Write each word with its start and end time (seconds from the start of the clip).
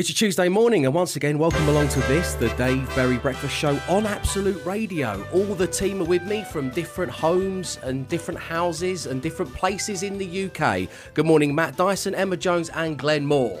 It's 0.00 0.08
a 0.08 0.14
Tuesday 0.14 0.48
morning, 0.48 0.86
and 0.86 0.94
once 0.94 1.16
again, 1.16 1.38
welcome 1.38 1.68
along 1.68 1.88
to 1.88 2.00
this, 2.08 2.32
the 2.32 2.48
Dave 2.54 2.88
Berry 2.96 3.18
Breakfast 3.18 3.54
Show 3.54 3.78
on 3.86 4.06
Absolute 4.06 4.64
Radio. 4.64 5.22
All 5.30 5.54
the 5.54 5.66
team 5.66 6.00
are 6.00 6.06
with 6.06 6.22
me 6.22 6.42
from 6.42 6.70
different 6.70 7.12
homes 7.12 7.78
and 7.82 8.08
different 8.08 8.40
houses 8.40 9.04
and 9.04 9.20
different 9.20 9.52
places 9.52 10.02
in 10.02 10.16
the 10.16 10.46
UK. 10.46 10.88
Good 11.12 11.26
morning, 11.26 11.54
Matt 11.54 11.76
Dyson, 11.76 12.14
Emma 12.14 12.38
Jones, 12.38 12.70
and 12.70 12.98
Glenn 12.98 13.26
Moore. 13.26 13.60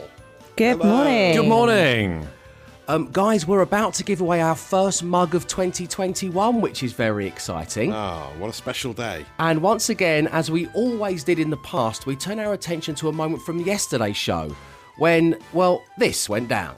Good 0.56 0.78
morning. 0.78 1.36
Good 1.36 1.46
morning. 1.46 2.26
Um, 2.88 3.10
guys, 3.12 3.46
we're 3.46 3.60
about 3.60 3.92
to 3.94 4.02
give 4.02 4.22
away 4.22 4.40
our 4.40 4.56
first 4.56 5.04
mug 5.04 5.34
of 5.34 5.46
2021, 5.46 6.62
which 6.62 6.82
is 6.82 6.94
very 6.94 7.26
exciting. 7.26 7.92
Oh, 7.92 8.32
what 8.38 8.48
a 8.48 8.54
special 8.54 8.94
day. 8.94 9.26
And 9.38 9.60
once 9.60 9.90
again, 9.90 10.26
as 10.28 10.50
we 10.50 10.68
always 10.68 11.22
did 11.22 11.38
in 11.38 11.50
the 11.50 11.58
past, 11.58 12.06
we 12.06 12.16
turn 12.16 12.38
our 12.38 12.54
attention 12.54 12.94
to 12.94 13.10
a 13.10 13.12
moment 13.12 13.42
from 13.42 13.60
yesterday's 13.60 14.16
show 14.16 14.56
when, 15.00 15.34
well, 15.54 15.82
this 15.96 16.28
went 16.28 16.48
down. 16.48 16.76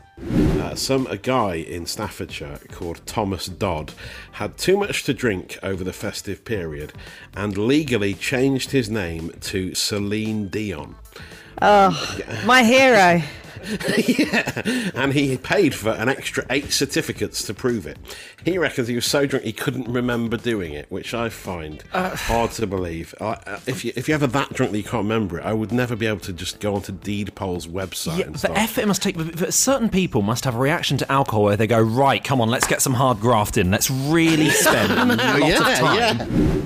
Uh, 0.61 0.77
some 0.77 1.09
a 1.09 1.17
guy 1.17 1.57
in 1.57 1.85
Staffordshire 1.87 2.61
called 2.71 3.05
Thomas 3.05 3.47
Dodd 3.47 3.93
had 4.33 4.57
too 4.57 4.77
much 4.77 5.03
to 5.05 5.13
drink 5.13 5.59
over 5.61 5.83
the 5.83 5.93
festive 5.93 6.45
period 6.45 6.93
and 7.35 7.59
legally 7.59 8.15
changed 8.15 8.71
his 8.71 8.89
name 8.89 9.33
to 9.41 9.75
Celine 9.75 10.47
Dion. 10.47 10.95
Oh, 11.61 12.19
my 12.47 12.63
hero. 12.63 13.21
yeah, 14.09 14.91
and 14.95 15.13
he 15.13 15.37
paid 15.37 15.75
for 15.75 15.91
an 15.91 16.09
extra 16.09 16.45
eight 16.51 16.73
certificates 16.73 17.43
to 17.45 17.55
prove 17.55 17.87
it. 17.87 17.99
He 18.45 18.59
reckons 18.59 18.89
he 18.89 18.95
was 18.95 19.07
so 19.07 19.27
drunk 19.27 19.45
he 19.45 19.53
couldn't 19.53 19.89
remember 19.93 20.37
doing 20.37 20.73
it, 20.73 20.87
which 20.91 21.15
I 21.15 21.29
find 21.29 21.83
Uh, 21.93 22.15
hard 22.17 22.51
to 22.53 22.67
believe. 22.67 23.15
I, 23.21 23.25
uh, 23.47 23.61
if 23.67 23.85
you 23.85 23.93
if 23.97 24.09
you're 24.09 24.17
ever 24.17 24.27
that 24.29 24.53
drunk 24.53 24.73
that 24.73 24.79
you 24.79 24.85
can't 24.85 25.05
remember 25.05 25.39
it, 25.39 25.45
I 25.45 25.53
would 25.53 25.73
never 25.73 25.97
be 25.97 26.07
able 26.07 26.21
to 26.21 26.33
just 26.33 26.61
go 26.61 26.75
onto 26.75 26.93
Deedpoll's 26.93 27.67
website 27.67 28.19
Yeah, 28.19 28.27
and 28.27 28.35
the 28.35 28.51
effort 28.53 28.83
it 28.83 28.89
must 28.89 29.03
take. 29.03 29.17
Certain 29.51 29.89
people 29.89 30.23
must 30.23 30.45
have 30.45 30.55
a 30.55 30.59
reaction 30.59 30.97
to 30.99 31.11
alcohol 31.13 31.45
where 31.45 31.57
they 31.57 31.67
go, 31.67 31.81
right, 31.81 32.23
come 32.23 32.41
on, 32.41 32.49
let's 32.49 32.67
get 32.67 32.83
some 32.83 32.95
hard 32.95 33.21
graft 33.21 33.57
in. 33.57 33.71
Let's 33.71 33.91
really 33.91 34.51
spend 34.51 34.93
a 34.93 35.05
lot 35.39 35.43
of 35.43 35.79
time. 35.79 35.97
yeah. 35.99 36.63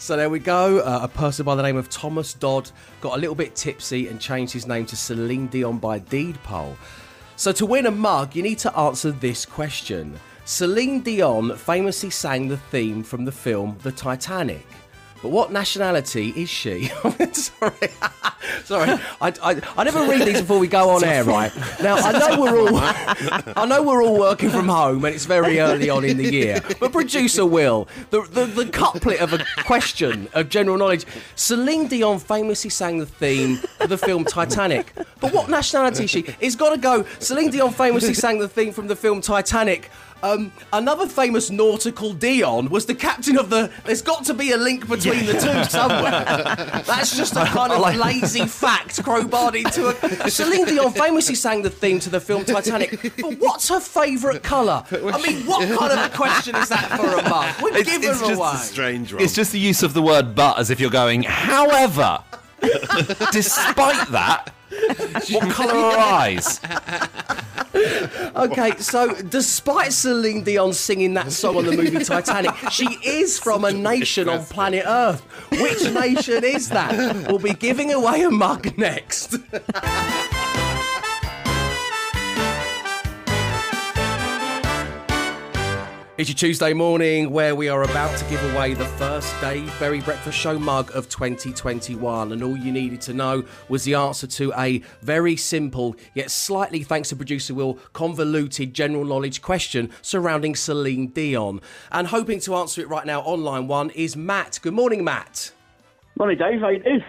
So 0.00 0.16
there 0.16 0.30
we 0.30 0.38
go. 0.38 0.78
Uh, 0.78 1.00
a 1.02 1.08
person 1.08 1.44
by 1.44 1.54
the 1.54 1.62
name 1.62 1.76
of 1.76 1.90
Thomas 1.90 2.32
Dodd 2.32 2.70
got 3.02 3.18
a 3.18 3.20
little 3.20 3.34
bit 3.34 3.54
tipsy 3.54 4.08
and 4.08 4.18
changed 4.18 4.50
his 4.50 4.66
name 4.66 4.86
to 4.86 4.96
Celine 4.96 5.46
Dion 5.48 5.76
by 5.76 5.98
deed 5.98 6.42
poll. 6.42 6.78
So 7.36 7.52
to 7.52 7.66
win 7.66 7.84
a 7.84 7.90
mug, 7.90 8.34
you 8.34 8.42
need 8.42 8.58
to 8.60 8.74
answer 8.78 9.10
this 9.10 9.44
question. 9.44 10.18
Celine 10.46 11.02
Dion 11.02 11.54
famously 11.54 12.08
sang 12.08 12.48
the 12.48 12.56
theme 12.56 13.02
from 13.02 13.26
the 13.26 13.30
film 13.30 13.76
The 13.82 13.92
Titanic. 13.92 14.66
But 15.22 15.30
what 15.30 15.52
nationality 15.52 16.32
is 16.34 16.48
she? 16.48 16.90
Sorry, 17.32 17.90
sorry. 18.64 18.90
I, 19.20 19.32
I, 19.42 19.60
I 19.76 19.84
never 19.84 20.00
read 20.06 20.26
these 20.26 20.40
before 20.40 20.58
we 20.58 20.66
go 20.66 20.90
on 20.90 21.04
air, 21.04 21.24
right? 21.24 21.52
Now 21.82 21.96
I 21.96 22.12
know 22.12 22.40
we're 22.40 22.58
all 22.58 22.76
I 23.56 23.66
know 23.66 23.82
we're 23.82 24.02
all 24.02 24.18
working 24.18 24.50
from 24.50 24.68
home 24.68 25.04
and 25.04 25.14
it's 25.14 25.26
very 25.26 25.60
early 25.60 25.90
on 25.90 26.04
in 26.04 26.16
the 26.16 26.30
year. 26.30 26.60
But 26.78 26.92
producer 26.92 27.44
Will, 27.44 27.88
the, 28.10 28.22
the, 28.22 28.46
the 28.46 28.66
couplet 28.66 29.20
of 29.20 29.32
a 29.32 29.44
question 29.64 30.28
of 30.32 30.48
general 30.48 30.78
knowledge. 30.78 31.04
Celine 31.36 31.88
Dion 31.88 32.18
famously 32.18 32.70
sang 32.70 32.98
the 32.98 33.06
theme 33.06 33.60
of 33.80 33.88
the 33.88 33.98
film 33.98 34.24
Titanic. 34.24 34.92
But 35.20 35.32
what 35.32 35.48
nationality 35.50 36.04
is 36.04 36.10
she? 36.10 36.24
It's 36.40 36.56
got 36.56 36.70
to 36.70 36.78
go. 36.80 37.04
Celine 37.18 37.50
Dion 37.50 37.72
famously 37.72 38.14
sang 38.14 38.38
the 38.38 38.48
theme 38.48 38.72
from 38.72 38.86
the 38.88 38.96
film 38.96 39.20
Titanic. 39.20 39.90
Um, 40.22 40.52
another 40.72 41.06
famous 41.06 41.50
nautical 41.50 42.12
Dion 42.12 42.68
was 42.68 42.86
the 42.86 42.94
captain 42.94 43.38
of 43.38 43.50
the. 43.50 43.70
There's 43.84 44.02
got 44.02 44.24
to 44.26 44.34
be 44.34 44.52
a 44.52 44.56
link 44.56 44.88
between 44.88 45.24
the 45.26 45.32
two 45.32 45.64
somewhere. 45.70 46.24
That's 46.86 47.16
just 47.16 47.34
a 47.36 47.44
kind 47.46 47.72
of 47.72 47.96
lazy 47.96 48.46
fact 48.46 49.02
crowbarred 49.02 49.54
into 49.56 49.88
a. 49.88 50.30
Celine 50.30 50.66
Dion 50.66 50.92
famously 50.92 51.34
sang 51.34 51.62
the 51.62 51.70
theme 51.70 51.98
to 52.00 52.10
the 52.10 52.20
film 52.20 52.44
Titanic. 52.44 53.00
But 53.20 53.38
what's 53.38 53.68
her 53.68 53.80
favourite 53.80 54.42
colour? 54.42 54.84
I 54.90 55.22
mean, 55.26 55.46
what 55.46 55.66
kind 55.78 55.92
of 55.98 56.12
a 56.12 56.16
question 56.16 56.54
is 56.56 56.68
that 56.68 56.90
for 56.98 57.06
a 57.18 57.28
mug? 57.28 57.54
We've 57.62 57.76
It's- 57.76 57.86
given 57.96 58.10
it's 58.10 58.20
just 58.20 58.32
away. 58.38 58.52
A 58.54 58.58
strange 58.58 59.12
one. 59.14 59.22
It's 59.22 59.34
just 59.34 59.52
the 59.52 59.58
use 59.58 59.82
of 59.82 59.94
the 59.94 60.02
word 60.02 60.34
but 60.34 60.58
as 60.58 60.70
if 60.70 60.80
you're 60.80 60.90
going, 60.90 61.22
however, 61.22 62.18
despite 63.32 64.08
that, 64.10 64.52
what 65.30 65.50
colour 65.50 65.74
are 65.74 65.92
her 65.92 65.98
eyes? 65.98 66.60
Okay, 68.36 68.76
so 68.78 69.14
despite 69.22 69.92
Celine 69.92 70.42
Dion 70.44 70.72
singing 70.72 71.14
that 71.14 71.32
song 71.32 71.56
on 71.56 71.66
the 71.66 71.76
movie 71.76 72.04
Titanic, 72.04 72.54
she 72.70 72.86
is 73.04 73.38
from 73.38 73.64
a 73.64 73.72
nation 73.72 74.28
on 74.28 74.44
planet 74.46 74.84
Earth. 74.86 75.20
Which 75.50 75.82
nation 75.92 76.44
is 76.44 76.68
that? 76.70 77.28
We'll 77.28 77.38
be 77.38 77.54
giving 77.54 77.92
away 77.92 78.22
a 78.22 78.30
mug 78.30 78.76
next. 78.78 79.36
It's 86.20 86.28
your 86.28 86.36
Tuesday 86.36 86.74
morning 86.74 87.30
where 87.30 87.54
we 87.54 87.70
are 87.70 87.82
about 87.82 88.14
to 88.18 88.26
give 88.26 88.44
away 88.52 88.74
the 88.74 88.84
first 88.84 89.34
Dave 89.40 89.74
Berry 89.78 90.02
Breakfast 90.02 90.36
Show 90.36 90.58
mug 90.58 90.94
of 90.94 91.08
2021. 91.08 92.32
And 92.32 92.42
all 92.42 92.58
you 92.58 92.70
needed 92.70 93.00
to 93.00 93.14
know 93.14 93.42
was 93.70 93.84
the 93.84 93.94
answer 93.94 94.26
to 94.26 94.52
a 94.52 94.82
very 95.00 95.34
simple, 95.34 95.96
yet 96.12 96.30
slightly, 96.30 96.82
thanks 96.82 97.08
to 97.08 97.16
producer 97.16 97.54
Will, 97.54 97.78
convoluted 97.94 98.74
general 98.74 99.06
knowledge 99.06 99.40
question 99.40 99.88
surrounding 100.02 100.54
Celine 100.54 101.06
Dion. 101.06 101.62
And 101.90 102.08
hoping 102.08 102.40
to 102.40 102.54
answer 102.54 102.82
it 102.82 102.90
right 102.90 103.06
now 103.06 103.22
online 103.22 103.66
one 103.66 103.88
is 103.88 104.14
Matt. 104.14 104.58
Good 104.60 104.74
morning, 104.74 105.02
Matt. 105.02 105.52
Morning, 106.18 106.36
Dave. 106.36 106.60
How 106.60 106.68
you 106.68 106.80
doing? 106.80 107.02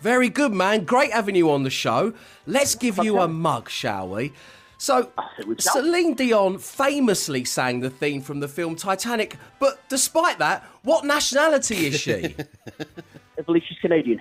Very 0.00 0.28
good, 0.28 0.52
man. 0.52 0.84
Great 0.84 1.12
having 1.12 1.36
you 1.36 1.50
on 1.50 1.62
the 1.62 1.70
show. 1.70 2.12
Let's 2.46 2.74
give 2.74 2.98
you 2.98 3.18
a 3.18 3.28
mug, 3.28 3.70
shall 3.70 4.10
we? 4.10 4.34
So, 4.82 5.12
oh, 5.16 5.54
shall. 5.60 5.74
Celine 5.74 6.14
Dion 6.14 6.58
famously 6.58 7.44
sang 7.44 7.78
the 7.78 7.88
theme 7.88 8.20
from 8.20 8.40
the 8.40 8.48
film 8.48 8.74
Titanic, 8.74 9.36
but 9.60 9.78
despite 9.88 10.40
that, 10.40 10.64
what 10.82 11.04
nationality 11.04 11.86
is 11.86 12.00
she? 12.00 12.34
I 13.38 13.42
believe 13.42 13.62
she's 13.68 13.78
Canadian. 13.78 14.20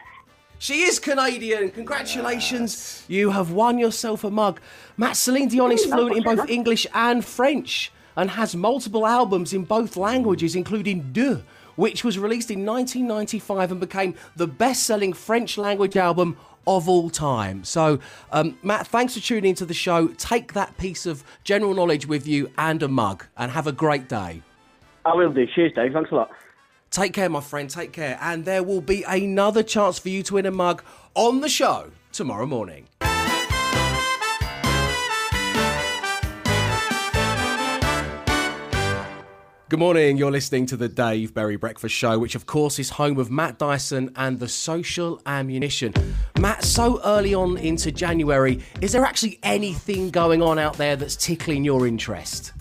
she 0.59 0.83
is 0.83 0.99
Canadian. 0.99 1.71
Congratulations. 1.71 3.03
You 3.07 3.31
have 3.31 3.49
won 3.51 3.79
yourself 3.79 4.23
a 4.23 4.29
mug. 4.29 4.61
Matt, 4.97 5.17
Celine 5.17 5.47
Dion 5.47 5.71
is 5.71 5.83
fluent 5.83 6.17
in 6.17 6.21
both 6.21 6.47
English 6.47 6.85
and 6.93 7.25
French 7.25 7.91
and 8.15 8.29
has 8.29 8.55
multiple 8.55 9.07
albums 9.07 9.53
in 9.53 9.63
both 9.63 9.97
languages, 9.97 10.55
including 10.55 11.11
D'eux, 11.11 11.41
which 11.75 12.03
was 12.03 12.19
released 12.19 12.51
in 12.51 12.67
1995 12.67 13.71
and 13.71 13.79
became 13.79 14.13
the 14.35 14.45
best 14.45 14.83
selling 14.83 15.13
French 15.13 15.57
language 15.57 15.97
album 15.97 16.37
of 16.67 16.87
all 16.87 17.09
time. 17.09 17.63
So, 17.63 17.99
um, 18.31 18.57
Matt, 18.63 18.87
thanks 18.87 19.13
for 19.15 19.19
tuning 19.19 19.49
into 19.49 19.65
the 19.65 19.73
show. 19.73 20.07
Take 20.09 20.53
that 20.53 20.77
piece 20.77 21.05
of 21.05 21.23
general 21.43 21.73
knowledge 21.73 22.07
with 22.07 22.27
you 22.27 22.51
and 22.57 22.81
a 22.83 22.87
mug 22.87 23.25
and 23.37 23.51
have 23.51 23.67
a 23.67 23.71
great 23.71 24.07
day. 24.07 24.41
I 25.05 25.15
will 25.15 25.31
do. 25.31 25.47
Cheers, 25.47 25.73
Dave. 25.73 25.93
Thanks 25.93 26.11
a 26.11 26.15
lot. 26.15 26.31
Take 26.91 27.13
care, 27.13 27.29
my 27.29 27.41
friend. 27.41 27.69
Take 27.69 27.93
care. 27.93 28.17
And 28.21 28.45
there 28.45 28.63
will 28.63 28.81
be 28.81 29.03
another 29.03 29.63
chance 29.63 29.97
for 29.97 30.09
you 30.09 30.23
to 30.23 30.35
win 30.35 30.45
a 30.45 30.51
mug 30.51 30.83
on 31.15 31.41
the 31.41 31.49
show 31.49 31.91
tomorrow 32.11 32.45
morning. 32.45 32.87
Good 39.71 39.79
morning. 39.79 40.17
You're 40.17 40.31
listening 40.31 40.65
to 40.65 40.75
the 40.75 40.89
Dave 40.89 41.33
Berry 41.33 41.55
Breakfast 41.55 41.95
Show, 41.95 42.19
which 42.19 42.35
of 42.35 42.45
course 42.45 42.77
is 42.77 42.89
home 42.89 43.17
of 43.17 43.31
Matt 43.31 43.57
Dyson 43.57 44.11
and 44.17 44.37
the 44.37 44.49
Social 44.49 45.21
Ammunition. 45.25 45.93
Matt, 46.37 46.65
so 46.65 46.99
early 47.05 47.33
on 47.33 47.55
into 47.55 47.89
January, 47.89 48.59
is 48.81 48.91
there 48.91 49.05
actually 49.05 49.39
anything 49.43 50.09
going 50.09 50.41
on 50.41 50.59
out 50.59 50.75
there 50.75 50.97
that's 50.97 51.15
tickling 51.15 51.63
your 51.63 51.87
interest? 51.87 52.51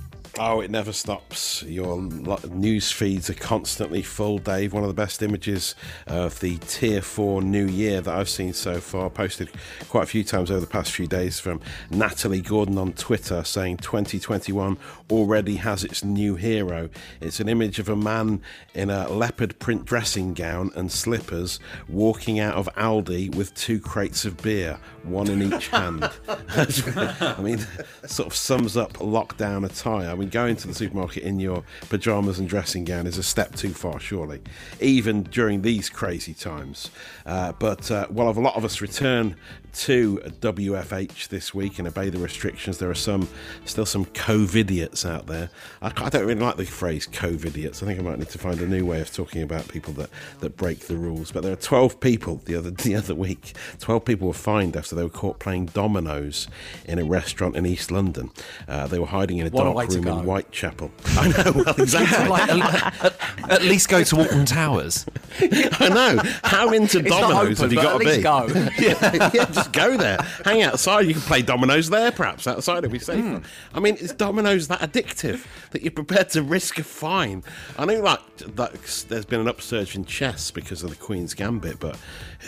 Oh, 0.43 0.63
it 0.63 0.71
never 0.71 0.95
stops. 0.95 1.63
Your 1.65 2.01
news 2.49 2.91
feeds 2.91 3.29
are 3.29 3.35
constantly 3.35 4.01
full, 4.01 4.39
Dave. 4.39 4.73
One 4.73 4.83
of 4.83 4.89
the 4.89 4.95
best 4.95 5.23
images 5.23 5.75
of 6.07 6.41
the 6.41 6.57
Tier 6.57 7.03
4 7.03 7.43
New 7.43 7.67
Year 7.67 8.01
that 8.01 8.15
I've 8.15 8.31
seen 8.31 8.55
so 8.55 8.81
far, 8.81 9.11
posted 9.11 9.51
quite 9.91 10.05
a 10.05 10.07
few 10.07 10.25
times 10.25 10.51
over 10.51 10.61
the 10.61 10.67
past 10.67 10.93
few 10.93 11.07
days 11.07 11.39
from 11.39 11.61
Natalie 11.91 12.41
Gordon 12.41 12.79
on 12.79 12.95
Twitter 12.95 13.45
saying 13.45 13.79
2021 13.79 14.79
already 15.11 15.57
has 15.57 15.85
its 15.85 16.03
new 16.03 16.37
hero. 16.37 16.89
It's 17.21 17.41
an 17.41 17.51
image 17.51 17.79
of 17.79 17.91
a 17.91 17.97
man 17.97 18.41
in 18.73 18.89
a 18.89 19.11
leopard 19.11 19.59
print 19.59 19.85
dressing 19.85 20.33
gown 20.33 20.71
and 20.75 20.91
slippers 20.91 21.61
walking 21.87 22.41
out 22.41 22.55
of 22.55 22.67
Aldi 22.77 23.35
with 23.35 23.55
two 23.55 23.79
crates 23.79 24.25
of 24.25 24.39
beer, 24.39 24.79
one 25.03 25.29
in 25.29 25.53
each 25.53 25.69
hand. 25.69 26.11
I 26.29 27.37
mean, 27.43 27.59
sort 28.07 28.29
of 28.29 28.35
sums 28.35 28.79
up 28.79 28.95
lockdown 28.95 29.67
attire. 29.67 30.09
I 30.09 30.15
mean, 30.15 30.30
going 30.31 30.57
to 30.57 30.69
the 30.69 30.75
supermarket 30.75 31.23
in 31.23 31.41
your 31.41 31.65
pajamas 31.89 32.39
and 32.39 32.49
dressing 32.49 32.85
gown 32.85 33.07
is 33.07 33.19
a 33.19 33.23
step 33.23 33.55
too 33.55 33.71
far, 33.71 34.01
surely, 34.01 34.41
even 34.81 35.25
during 35.25 35.63
these 35.63 35.91
crazy 35.91 36.35
times. 36.35 36.91
Uh, 37.27 37.53
but 37.53 37.91
uh, 37.91 38.07
while 38.09 38.29
a 38.29 38.33
lot 38.33 38.57
of 38.57 38.65
us 38.65 38.81
return 38.81 39.37
to 39.73 40.19
WFH 40.41 41.29
this 41.29 41.55
week 41.55 41.79
and 41.79 41.89
obey 41.89 42.11
the 42.11 42.19
restrictions, 42.19 42.79
there 42.79 42.91
are 42.91 42.95
some 42.95 43.29
still 43.65 43.87
some 43.87 44.05
COVIDiots 44.07 45.09
out 45.09 45.27
there. 45.27 45.51
I, 45.83 45.93
I 45.97 46.09
don't 46.09 46.27
really 46.27 46.41
like 46.41 46.57
the 46.57 46.65
phrase 46.65 47.07
COVIDiots. 47.07 47.83
I 47.83 47.87
think 47.87 47.99
I 47.99 48.03
might 48.03 48.19
need 48.19 48.29
to 48.31 48.39
find 48.39 48.61
a 48.61 48.67
new 48.67 48.85
way 48.85 49.01
of 49.01 49.13
talking 49.13 49.43
about 49.43 49.69
people 49.69 49.93
that, 49.95 50.11
that 50.41 50.57
break 50.57 50.81
the 50.81 50.97
rules. 50.97 51.33
But 51.33 51.43
there 51.43 51.53
are 51.53 51.57
12 51.57 52.01
people 52.01 52.41
the 52.45 52.57
other 52.57 52.71
the 52.71 52.95
other 52.95 53.15
week. 53.15 53.55
12 53.79 54.05
people 54.05 54.29
were 54.29 54.35
fined 54.35 54.77
after 54.77 54.95
they 54.95 55.03
were 55.03 55.09
caught 55.09 55.39
playing 55.39 55.67
dominoes 55.67 56.49
in 56.87 56.99
a 56.99 57.05
restaurant 57.05 57.57
in 57.57 57.67
East 57.67 57.91
London. 57.91 58.31
Uh, 58.69 58.87
they 58.87 58.99
were 58.99 59.07
hiding 59.07 59.39
in 59.39 59.47
a 59.47 59.51
What 59.51 59.65
dark 59.65 59.89
to 59.91 60.01
room 60.01 60.09
in 60.09 60.25
Whitechapel. 60.25 60.91
I 61.07 61.29
know, 61.29 61.53
well, 61.53 61.75
exactly. 61.79 62.29
Like, 62.29 62.51
at, 62.51 63.51
at- 63.51 63.63
least 63.63 63.89
go 63.89 64.03
to 64.03 64.17
Walton 64.17 64.47
Towers. 64.47 65.07
I 65.41 65.89
know. 65.89 66.23
How 66.43 66.73
into 66.73 67.03
dominoes 67.03 67.61
open, 67.61 67.71
have 67.71 67.73
you 67.73 67.83
got 67.83 67.99
to 67.99 68.17
be? 68.17 68.23
go. 68.23 68.47
yeah, 68.79 69.31
yeah, 69.33 69.60
just 69.65 69.73
go 69.73 69.97
there. 69.97 70.19
Hang 70.45 70.63
outside. 70.63 71.07
You 71.07 71.15
can 71.15 71.23
play 71.23 71.43
dominoes 71.43 71.91
there, 71.91 72.11
perhaps 72.13 72.47
outside. 72.47 72.79
It'll 72.79 72.91
be 72.91 72.99
safer. 72.99 73.21
Hmm. 73.21 73.39
I 73.75 73.81
mean, 73.81 73.97
is 73.97 74.13
dominoes 74.13 74.69
that 74.69 74.81
addictive 74.81 75.47
that 75.71 75.83
you're 75.83 75.91
prepared 75.93 76.31
to 76.31 76.43
risk 76.43 76.79
a 76.79 76.85
fine? 76.85 77.43
I 77.79 77.85
know, 77.85 78.01
like, 78.01 78.21
that 78.39 78.73
there's 79.09 79.25
been 79.25 79.41
an 79.41 79.49
upsurge 79.49 79.95
in 79.95 80.05
chess 80.05 80.51
because 80.51 80.83
of 80.83 80.91
the 80.91 80.97
Queen's 80.97 81.35
Gambit, 81.35 81.79
but 81.79 81.97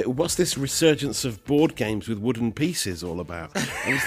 what's 0.07 0.35
this 0.35 0.57
resurgence 0.57 1.25
of 1.25 1.45
board 1.45 1.77
games 1.77 2.09
with 2.09 2.19
wooden 2.19 2.53
pieces 2.53 3.05
all 3.05 3.21
about? 3.21 3.51
And 3.57 3.95
it's 3.95 4.07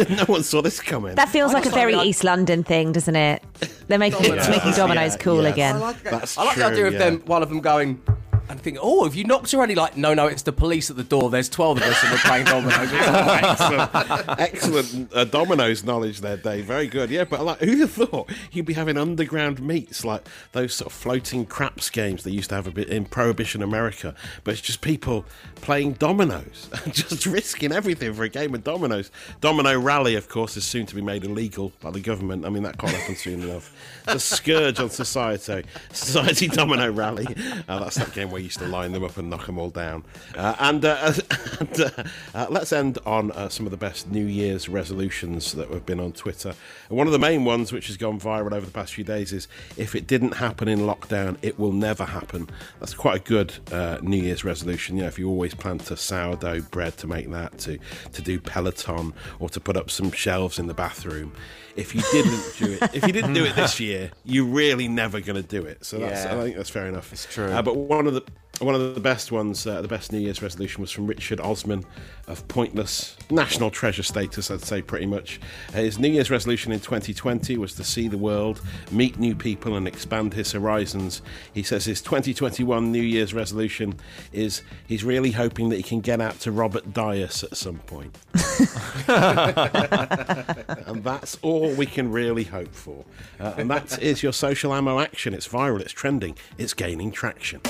like, 0.00 0.08
no 0.18 0.24
one 0.24 0.42
saw 0.42 0.62
this 0.62 0.80
coming. 0.80 1.14
That 1.14 1.28
feels 1.28 1.52
I 1.52 1.54
like 1.58 1.66
a 1.66 1.70
very 1.70 1.94
like- 1.94 2.06
East 2.06 2.24
London 2.24 2.64
thing, 2.64 2.92
doesn't 2.92 3.16
it? 3.16 3.42
They're 3.88 3.98
making 3.98 4.22
Dominoes. 4.22 4.48
making 4.48 4.72
dominoes 4.72 5.12
Yeah, 5.12 5.22
cool 5.22 5.42
yes. 5.42 5.52
again. 5.52 5.78
That's 6.04 6.38
I 6.38 6.44
like 6.44 6.56
the 6.56 6.62
true, 6.62 6.70
idea 6.72 6.86
of 6.86 6.92
yeah. 6.94 6.98
them, 6.98 7.20
one 7.26 7.42
of 7.42 7.48
them 7.50 7.60
going 7.60 8.02
and 8.48 8.60
think, 8.60 8.78
oh, 8.80 9.06
if 9.06 9.16
you 9.16 9.24
knocked 9.24 9.54
already, 9.54 9.74
like, 9.74 9.96
no, 9.96 10.12
no, 10.12 10.26
it's 10.26 10.42
the 10.42 10.52
police 10.52 10.90
at 10.90 10.96
the 10.96 11.04
door. 11.04 11.30
There's 11.30 11.48
12 11.48 11.78
of 11.78 11.82
us 11.82 12.02
and 12.02 12.12
we're 12.12 12.18
playing 12.18 12.44
dominoes. 12.44 12.90
excellent, 12.92 14.40
excellent 14.40 15.14
uh, 15.14 15.24
dominoes 15.24 15.82
knowledge 15.82 16.20
there, 16.20 16.36
Dave. 16.36 16.66
Very 16.66 16.86
good. 16.86 17.10
Yeah, 17.10 17.24
but 17.24 17.42
like, 17.42 17.58
who'd 17.60 17.80
have 17.80 17.92
thought 17.92 18.30
you'd 18.52 18.66
be 18.66 18.74
having 18.74 18.98
underground 18.98 19.62
meets 19.62 20.04
like 20.04 20.28
those 20.52 20.74
sort 20.74 20.86
of 20.86 20.92
floating 20.92 21.46
craps 21.46 21.88
games 21.88 22.22
they 22.22 22.30
used 22.32 22.50
to 22.50 22.54
have 22.54 22.66
a 22.66 22.70
bit 22.70 22.88
in 22.88 23.06
Prohibition 23.06 23.62
America? 23.62 24.14
But 24.44 24.52
it's 24.52 24.60
just 24.60 24.82
people 24.82 25.24
playing 25.62 25.94
dominoes, 25.94 26.68
just 26.90 27.24
risking 27.24 27.72
everything 27.72 28.12
for 28.12 28.24
a 28.24 28.28
game 28.28 28.54
of 28.54 28.62
dominoes. 28.62 29.10
Domino 29.40 29.78
Rally, 29.78 30.16
of 30.16 30.28
course, 30.28 30.56
is 30.58 30.66
soon 30.66 30.84
to 30.86 30.94
be 30.94 31.00
made 31.00 31.24
illegal 31.24 31.72
by 31.80 31.90
the 31.90 32.00
government. 32.00 32.44
I 32.44 32.50
mean, 32.50 32.64
that 32.64 32.76
can't 32.76 32.92
happen 32.92 33.16
soon 33.16 33.42
enough. 33.42 33.74
It's 34.04 34.14
a 34.14 34.20
scourge 34.20 34.80
on 34.80 34.90
society. 34.90 35.64
Society 35.92 36.48
Domino 36.48 36.92
Rally. 36.92 37.26
Uh, 37.66 37.78
that's 37.78 37.96
that 37.96 38.12
game 38.12 38.33
you 38.38 38.44
used 38.44 38.58
to 38.58 38.66
line 38.66 38.92
them 38.92 39.04
up 39.04 39.16
and 39.16 39.30
knock 39.30 39.46
them 39.46 39.58
all 39.58 39.70
down. 39.70 40.04
Uh, 40.36 40.54
and 40.58 40.84
uh, 40.84 41.12
and 41.60 41.80
uh, 41.80 41.90
uh, 42.34 42.46
let's 42.50 42.72
end 42.72 42.98
on 43.06 43.30
uh, 43.32 43.48
some 43.48 43.66
of 43.66 43.70
the 43.70 43.76
best 43.76 44.10
New 44.10 44.24
Year's 44.26 44.68
resolutions 44.68 45.52
that 45.52 45.68
have 45.70 45.86
been 45.86 46.00
on 46.00 46.12
Twitter. 46.12 46.54
And 46.88 46.98
one 46.98 47.06
of 47.06 47.12
the 47.12 47.18
main 47.18 47.44
ones, 47.44 47.72
which 47.72 47.86
has 47.88 47.96
gone 47.96 48.20
viral 48.20 48.52
over 48.52 48.66
the 48.66 48.72
past 48.72 48.94
few 48.94 49.04
days, 49.04 49.32
is 49.32 49.48
if 49.76 49.94
it 49.94 50.06
didn't 50.06 50.32
happen 50.34 50.68
in 50.68 50.80
lockdown, 50.80 51.36
it 51.42 51.58
will 51.58 51.72
never 51.72 52.04
happen. 52.04 52.48
That's 52.80 52.94
quite 52.94 53.16
a 53.16 53.24
good 53.24 53.54
uh, 53.72 53.98
New 54.02 54.22
Year's 54.22 54.44
resolution. 54.44 54.96
You 54.96 55.02
know, 55.02 55.08
if 55.08 55.18
you 55.18 55.28
always 55.28 55.54
plan 55.54 55.78
to 55.78 55.96
sourdough 55.96 56.62
bread 56.70 56.96
to 56.98 57.06
make 57.06 57.30
that, 57.30 57.58
to 57.58 57.78
to 58.12 58.22
do 58.22 58.40
Peloton, 58.40 59.12
or 59.38 59.48
to 59.50 59.60
put 59.60 59.76
up 59.76 59.90
some 59.90 60.10
shelves 60.12 60.58
in 60.58 60.66
the 60.66 60.74
bathroom. 60.74 61.32
If 61.76 61.92
you 61.92 62.02
didn't 62.12 62.54
do 62.58 62.78
it, 62.80 62.94
if 62.94 63.04
you 63.04 63.12
didn't 63.12 63.32
do 63.32 63.44
it 63.44 63.56
this 63.56 63.80
year, 63.80 64.12
you're 64.24 64.44
really 64.44 64.86
never 64.86 65.20
going 65.20 65.42
to 65.42 65.48
do 65.48 65.64
it. 65.64 65.84
So 65.84 65.98
that's, 65.98 66.24
Yeah. 66.24 66.38
I 66.38 66.42
think 66.44 66.56
that's 66.56 66.70
fair 66.70 66.86
enough. 66.86 67.12
It's 67.12 67.26
true. 67.26 67.46
Uh, 67.50 67.62
but 67.62 67.76
one 67.76 68.06
of 68.06 68.14
the 68.14 68.22
look 68.26 68.43
one 68.60 68.74
of 68.74 68.94
the 68.94 69.00
best 69.00 69.32
ones, 69.32 69.66
uh, 69.66 69.82
the 69.82 69.88
best 69.88 70.12
New 70.12 70.18
Year's 70.18 70.42
resolution 70.42 70.80
was 70.80 70.90
from 70.90 71.06
Richard 71.06 71.40
Osman 71.40 71.84
of 72.26 72.46
Pointless 72.48 73.16
national 73.30 73.70
treasure 73.70 74.02
status, 74.02 74.50
I'd 74.50 74.62
say 74.62 74.80
pretty 74.80 75.06
much. 75.06 75.40
Uh, 75.70 75.78
his 75.78 75.98
New 75.98 76.08
Year's 76.08 76.30
resolution 76.30 76.72
in 76.72 76.80
2020 76.80 77.58
was 77.58 77.74
to 77.74 77.84
see 77.84 78.08
the 78.08 78.18
world, 78.18 78.60
meet 78.90 79.18
new 79.18 79.34
people, 79.34 79.76
and 79.76 79.88
expand 79.88 80.34
his 80.34 80.52
horizons. 80.52 81.22
He 81.52 81.62
says 81.62 81.84
his 81.84 82.00
2021 82.00 82.92
New 82.92 83.02
Year's 83.02 83.34
resolution 83.34 83.94
is 84.32 84.62
he's 84.86 85.04
really 85.04 85.32
hoping 85.32 85.68
that 85.70 85.76
he 85.76 85.82
can 85.82 86.00
get 86.00 86.20
out 86.20 86.38
to 86.40 86.52
Robert 86.52 86.92
Dyas 86.92 87.44
at 87.44 87.56
some 87.56 87.78
point. 87.80 88.16
and 90.86 91.02
that's 91.02 91.36
all 91.42 91.72
we 91.74 91.86
can 91.86 92.10
really 92.10 92.44
hope 92.44 92.74
for. 92.74 93.04
Uh, 93.40 93.54
and 93.56 93.70
that 93.70 94.00
is 94.02 94.22
your 94.22 94.32
social 94.32 94.72
ammo 94.72 95.00
action. 95.00 95.34
It's 95.34 95.48
viral, 95.48 95.80
it's 95.80 95.92
trending, 95.92 96.36
it's 96.56 96.72
gaining 96.72 97.10
traction. 97.10 97.60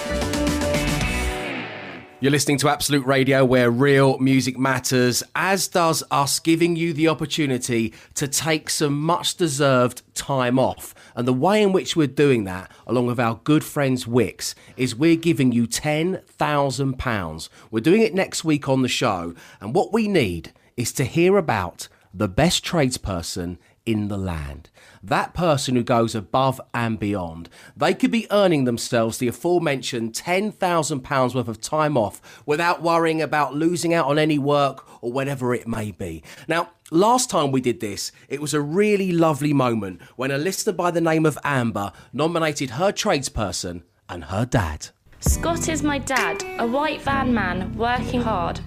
You're 2.25 2.31
listening 2.31 2.57
to 2.61 2.71
Absolute 2.71 3.05
Radio, 3.05 3.45
where 3.45 3.71
real 3.71 4.17
music 4.19 4.59
matters, 4.59 5.23
as 5.35 5.69
does 5.69 6.03
us 6.11 6.39
giving 6.39 6.75
you 6.75 6.95
the 6.95 7.07
opportunity 7.07 7.93
to 8.15 8.27
take 8.27 8.71
some 8.71 8.99
much 8.99 9.37
deserved 9.37 10.01
time 10.15 10.59
off. 10.59 10.95
And 11.15 11.29
the 11.29 11.35
way 11.35 11.63
in 11.63 11.73
which 11.73 11.97
we're 11.97 12.07
doing 12.07 12.45
that, 12.45 12.71
along 12.87 13.09
with 13.09 13.21
our 13.21 13.43
good 13.45 13.63
friends 13.63 14.07
Wickes, 14.07 14.55
is 14.79 14.97
we're 14.97 15.17
giving 15.17 15.53
you 15.53 15.67
£10,000. 15.67 17.49
We're 17.71 17.81
doing 17.81 18.01
it 18.01 18.15
next 18.15 18.43
week 18.43 18.71
on 18.71 18.81
the 18.81 18.89
show. 18.89 19.35
And 19.61 19.75
what 19.75 19.93
we 19.93 20.09
need 20.09 20.55
is 20.79 20.93
to 20.93 21.05
hear 21.05 21.37
about 21.37 21.89
the 22.15 22.27
best 22.27 22.65
tradesperson 22.65 23.59
in 23.87 24.09
the 24.09 24.17
land. 24.17 24.71
That 25.03 25.35
person 25.35 25.77
who 25.77 25.83
goes 25.83 26.15
above 26.15 26.61
and 26.73 26.99
beyond. 26.99 27.49
They 27.77 27.95
could 27.95 28.11
be 28.11 28.27
earning 28.31 28.65
themselves 28.65 29.19
the 29.19 29.29
aforementioned 29.29 30.13
£10,000 30.13 31.35
worth 31.35 31.49
of 31.49 31.61
time 31.61 31.97
off 31.97 32.43
without 32.47 32.83
worrying 32.83 33.21
about 33.21 33.55
losing 33.55 33.93
out 33.93 34.07
on 34.07 34.19
any 34.19 34.39
work 34.39 34.87
or 35.03 35.13
whatever 35.13 35.55
it 35.55 35.69
may 35.69 35.91
be. 35.91 36.23
Now, 36.49 36.71
last 36.91 37.29
time 37.29 37.53
we 37.53 37.61
did 37.61 37.81
this, 37.81 38.13
it 38.29 38.41
was 38.41 38.55
a 38.55 38.61
really 38.61 39.13
lovely 39.13 39.53
moment 39.53 40.01
when 40.17 40.31
a 40.31 40.39
listener 40.39 40.73
by 40.73 40.91
the 40.91 41.01
name 41.01 41.27
of 41.27 41.39
Amber 41.45 41.93
nominated 42.13 42.71
her 42.71 42.93
tradesperson 42.93 43.83
and 44.09 44.25
her 44.25 44.47
dad. 44.47 44.89
Scott 45.21 45.69
is 45.69 45.83
my 45.83 45.99
dad, 45.99 46.43
a 46.59 46.67
white 46.67 47.01
van 47.01 47.33
man 47.33 47.75
working 47.77 48.21
hard. 48.21 48.61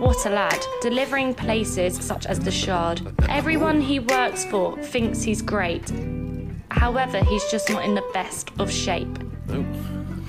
What 0.00 0.24
a 0.24 0.30
lad, 0.30 0.64
delivering 0.80 1.34
places 1.34 1.94
such 1.94 2.24
as 2.24 2.40
the 2.40 2.50
Shard. 2.50 3.02
Everyone 3.28 3.82
he 3.82 3.98
works 4.00 4.46
for 4.46 4.78
thinks 4.78 5.20
he's 5.20 5.42
great. 5.42 5.92
However, 6.70 7.22
he's 7.22 7.44
just 7.50 7.68
not 7.68 7.84
in 7.84 7.94
the 7.94 8.10
best 8.14 8.50
of 8.58 8.72
shape. 8.72 9.18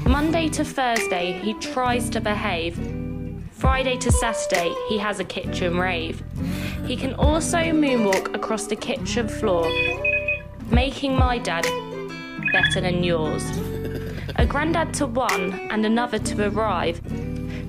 Monday 0.06 0.50
to 0.50 0.66
Thursday, 0.66 1.40
he 1.40 1.54
tries 1.54 2.10
to 2.10 2.20
behave. 2.20 2.76
Friday 3.54 3.96
to 4.00 4.12
Saturday, 4.12 4.76
he 4.90 4.98
has 4.98 5.22
a 5.22 5.24
kitchen 5.24 5.78
rave. 5.78 6.22
He 6.86 6.98
can 6.98 7.14
also 7.14 7.60
moonwalk 7.60 8.36
across 8.36 8.68
the 8.68 8.76
kitchen 8.76 9.30
floor, 9.30 9.72
making 10.70 11.16
my 11.16 11.38
dad 11.38 11.66
better 12.52 12.82
than 12.82 13.06
yours. 13.06 13.50
A 14.36 14.46
granddad 14.46 14.94
to 14.96 15.06
one 15.06 15.54
and 15.72 15.86
another 15.86 16.20
to 16.20 16.50
arrive. 16.50 17.00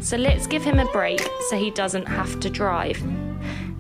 So 0.02 0.16
let's 0.16 0.49
give 0.49 0.64
him 0.64 0.81
a 0.81 0.93
break 0.93 1.20
so 1.49 1.56
he 1.56 1.70
doesn't 1.70 2.06
have 2.06 2.40
to 2.40 2.50
drive. 2.50 2.96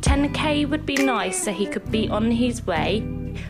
10k 0.02 0.68
would 0.68 0.86
be 0.86 0.94
nice 0.94 1.44
so 1.44 1.52
he 1.52 1.66
could 1.66 1.90
be 1.90 2.08
on 2.08 2.30
his 2.30 2.64
way, 2.64 3.04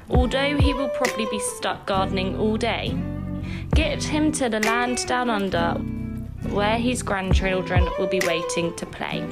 although 0.09 0.57
he 0.57 0.73
will 0.73 0.88
probably 0.88 1.26
be 1.26 1.38
stuck 1.38 1.87
gardening 1.87 2.38
all 2.38 2.57
day. 2.57 2.97
Get 3.75 4.02
him 4.02 4.33
to 4.33 4.49
the 4.49 4.61
land 4.61 5.07
down 5.07 5.29
under 5.29 5.75
where 6.50 6.79
his 6.79 7.02
grandchildren 7.02 7.88
will 7.99 8.09
be 8.09 8.21
waiting 8.26 8.75
to 8.76 8.87
play. 8.87 9.23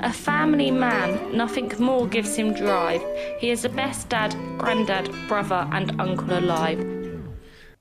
A 0.00 0.12
family 0.12 0.70
man, 0.70 1.36
nothing 1.36 1.70
more 1.78 2.06
gives 2.06 2.36
him 2.36 2.54
drive. 2.54 3.02
He 3.38 3.50
is 3.50 3.62
the 3.62 3.68
best 3.68 4.08
dad, 4.08 4.34
granddad, 4.56 5.12
brother, 5.28 5.68
and 5.72 6.00
uncle 6.00 6.38
alive. 6.38 6.97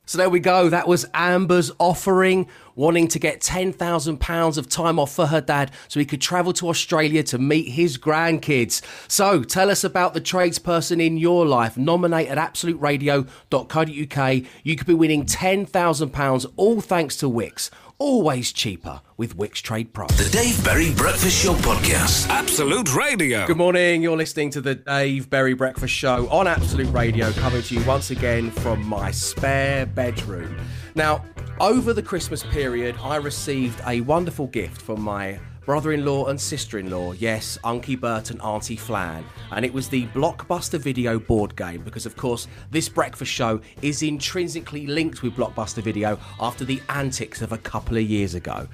So 0.07 0.17
there 0.17 0.29
we 0.29 0.39
go. 0.39 0.69
That 0.69 0.87
was 0.87 1.05
Amber's 1.13 1.69
offering, 1.79 2.47
wanting 2.75 3.09
to 3.09 3.19
get 3.19 3.41
£10,000 3.41 4.57
of 4.57 4.69
time 4.69 4.99
off 4.99 5.13
for 5.13 5.27
her 5.27 5.41
dad 5.41 5.71
so 5.89 5.99
he 5.99 6.05
could 6.05 6.21
travel 6.21 6.53
to 6.53 6.69
Australia 6.69 7.23
to 7.23 7.37
meet 7.37 7.71
his 7.71 7.97
grandkids. 7.97 8.81
So 9.09 9.43
tell 9.43 9.69
us 9.69 9.83
about 9.83 10.13
the 10.13 10.21
tradesperson 10.21 11.05
in 11.05 11.17
your 11.17 11.45
life. 11.45 11.75
Nominate 11.75 12.29
at 12.29 12.37
absoluteradio.co.uk. 12.37 14.45
You 14.63 14.75
could 14.77 14.87
be 14.87 14.93
winning 14.93 15.25
£10,000, 15.25 16.45
all 16.55 16.79
thanks 16.79 17.17
to 17.17 17.29
Wickes. 17.29 17.69
Always 17.99 18.51
cheaper 18.51 19.01
with 19.17 19.37
Wickes 19.37 19.59
Trade 19.63 19.91
Pro. 19.91 20.05
The 20.05 20.29
Dave 20.31 20.63
Berry 20.63 20.93
Breakfast 20.93 21.43
Show 21.43 21.55
Podcast. 21.55 22.29
Absolute 22.29 22.93
Radio. 22.95 23.47
Good 23.47 23.57
morning. 23.57 24.03
You're 24.03 24.15
listening 24.15 24.51
to 24.51 24.61
the 24.61 24.75
Dave 24.75 25.31
Berry 25.31 25.55
Breakfast 25.55 25.95
Show 25.95 26.29
on 26.29 26.45
Absolute 26.45 26.93
Radio, 26.93 27.31
coming 27.31 27.63
to 27.63 27.73
you 27.73 27.83
once 27.87 28.11
again 28.11 28.51
from 28.51 28.85
my 28.85 29.09
spare 29.09 29.87
bedroom. 29.87 30.59
Now, 30.93 31.25
over 31.59 31.91
the 31.91 32.03
Christmas 32.03 32.43
period, 32.43 32.95
I 33.01 33.15
received 33.15 33.81
a 33.87 34.01
wonderful 34.01 34.45
gift 34.45 34.79
from 34.79 35.01
my 35.01 35.39
brother 35.67 35.91
in 35.91 36.05
law 36.05 36.27
and 36.27 36.39
sister 36.39 36.79
in 36.79 36.89
law. 36.89 37.11
Yes, 37.11 37.57
Unky 37.65 37.99
Bert 37.99 38.31
and 38.31 38.41
Auntie 38.41 38.77
Flan. 38.77 39.25
And 39.51 39.65
it 39.65 39.73
was 39.73 39.89
the 39.89 40.07
Blockbuster 40.07 40.79
Video 40.79 41.19
board 41.19 41.57
game 41.57 41.83
because, 41.83 42.05
of 42.05 42.15
course, 42.15 42.47
this 42.71 42.87
breakfast 42.87 43.33
show 43.33 43.59
is 43.81 44.01
intrinsically 44.01 44.87
linked 44.87 45.21
with 45.23 45.35
Blockbuster 45.35 45.83
Video 45.83 46.17
after 46.39 46.63
the 46.63 46.81
antics 46.87 47.41
of 47.41 47.51
a 47.51 47.57
couple 47.57 47.97
of 47.97 48.03
years 48.03 48.33
ago. 48.33 48.65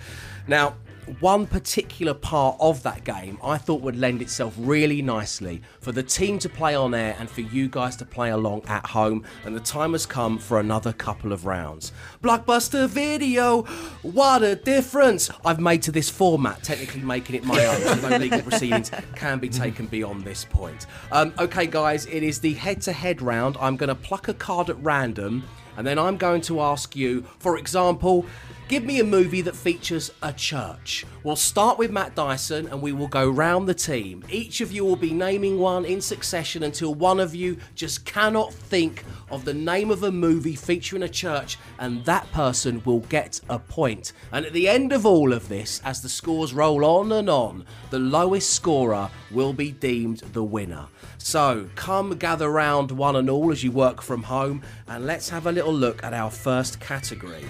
Now, 0.47 0.75
one 1.19 1.45
particular 1.45 2.13
part 2.13 2.57
of 2.59 2.83
that 2.83 3.03
game 3.03 3.37
I 3.43 3.57
thought 3.57 3.81
would 3.81 3.95
lend 3.95 4.21
itself 4.21 4.53
really 4.57 5.01
nicely 5.01 5.61
for 5.81 5.91
the 5.91 6.03
team 6.03 6.39
to 6.39 6.49
play 6.49 6.75
on 6.75 6.93
air 6.93 7.15
and 7.19 7.29
for 7.29 7.41
you 7.41 7.67
guys 7.67 7.95
to 7.97 8.05
play 8.05 8.31
along 8.31 8.63
at 8.67 8.85
home. 8.85 9.25
And 9.45 9.55
the 9.55 9.59
time 9.59 9.91
has 9.93 10.05
come 10.05 10.37
for 10.37 10.59
another 10.59 10.93
couple 10.93 11.31
of 11.31 11.45
rounds. 11.45 11.91
Blockbuster 12.21 12.87
video, 12.87 13.63
what 14.01 14.43
a 14.43 14.55
difference 14.55 15.29
I've 15.45 15.59
made 15.59 15.81
to 15.83 15.91
this 15.91 16.09
format, 16.09 16.63
technically 16.63 17.01
making 17.01 17.35
it 17.35 17.43
my 17.43 17.65
own. 17.65 17.81
So 17.81 18.09
no 18.09 18.17
legal 18.17 18.41
proceedings 18.49 18.91
can 19.15 19.39
be 19.39 19.49
taken 19.49 19.87
beyond 19.87 20.23
this 20.23 20.45
point. 20.45 20.85
Um, 21.11 21.33
okay, 21.39 21.67
guys, 21.67 22.05
it 22.05 22.23
is 22.23 22.39
the 22.39 22.53
head 22.53 22.81
to 22.83 22.93
head 22.93 23.21
round. 23.21 23.57
I'm 23.59 23.77
going 23.77 23.89
to 23.89 23.95
pluck 23.95 24.27
a 24.27 24.33
card 24.33 24.69
at 24.69 24.81
random. 24.83 25.43
And 25.75 25.87
then 25.87 25.97
I'm 25.97 26.17
going 26.17 26.41
to 26.41 26.61
ask 26.61 26.95
you, 26.95 27.23
for 27.39 27.57
example, 27.57 28.25
give 28.73 28.85
me 28.85 28.99
a 28.99 29.03
movie 29.03 29.41
that 29.41 29.55
features 29.55 30.11
a 30.23 30.33
church. 30.33 31.05
We'll 31.21 31.35
start 31.35 31.77
with 31.77 31.91
Matt 31.91 32.15
Dyson 32.15 32.65
and 32.69 32.81
we 32.81 32.91
will 32.91 33.07
go 33.07 33.29
round 33.29 33.69
the 33.69 33.75
team. 33.75 34.23
Each 34.31 34.61
of 34.61 34.71
you 34.71 34.83
will 34.83 34.95
be 34.95 35.13
naming 35.13 35.59
one 35.59 35.85
in 35.85 36.01
succession 36.01 36.63
until 36.63 36.95
one 36.95 37.19
of 37.19 37.35
you 37.35 37.57
just 37.75 38.03
cannot 38.03 38.51
think 38.51 39.03
of 39.29 39.45
the 39.45 39.53
name 39.53 39.91
of 39.91 40.01
a 40.01 40.11
movie 40.11 40.55
featuring 40.55 41.03
a 41.03 41.07
church, 41.07 41.59
and 41.77 42.03
that 42.05 42.31
person 42.31 42.81
will 42.83 43.01
get 43.01 43.39
a 43.47 43.59
point. 43.59 44.13
And 44.31 44.43
at 44.43 44.53
the 44.53 44.67
end 44.67 44.91
of 44.91 45.05
all 45.05 45.33
of 45.33 45.49
this, 45.49 45.79
as 45.85 46.01
the 46.01 46.09
scores 46.09 46.51
roll 46.51 46.83
on 46.83 47.11
and 47.11 47.29
on, 47.29 47.65
the 47.91 47.99
lowest 47.99 48.55
scorer 48.55 49.07
will 49.29 49.53
be 49.53 49.71
deemed 49.71 50.21
the 50.33 50.43
winner. 50.43 50.87
So 51.19 51.69
come 51.75 52.17
gather 52.17 52.49
round 52.49 52.89
one 52.89 53.17
and 53.17 53.29
all 53.29 53.51
as 53.51 53.63
you 53.63 53.71
work 53.71 54.01
from 54.01 54.23
home, 54.23 54.63
and 54.87 55.05
let's 55.05 55.29
have 55.29 55.45
a 55.45 55.51
little 55.51 55.73
look 55.73 56.03
at 56.03 56.15
our 56.15 56.31
first 56.31 56.79
category. 56.79 57.45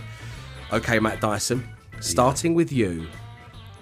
Okay, 0.74 1.00
Matt 1.00 1.22
Dyson, 1.22 1.63
starting 2.00 2.56
with 2.56 2.72
you. 2.72 3.08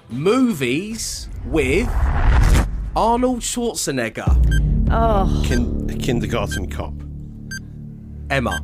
Movies 0.09 1.29
with 1.45 1.87
Arnold 2.97 3.39
Schwarzenegger. 3.39 4.27
Oh, 4.91 5.41
Kin- 5.45 5.87
kindergarten 6.01 6.69
cop. 6.69 6.93
Emma. 8.29 8.59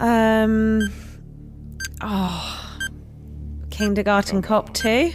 um, 0.00 0.80
oh, 2.00 2.78
Kindergarten 3.68 4.40
Cop 4.40 4.72
2. 4.72 5.12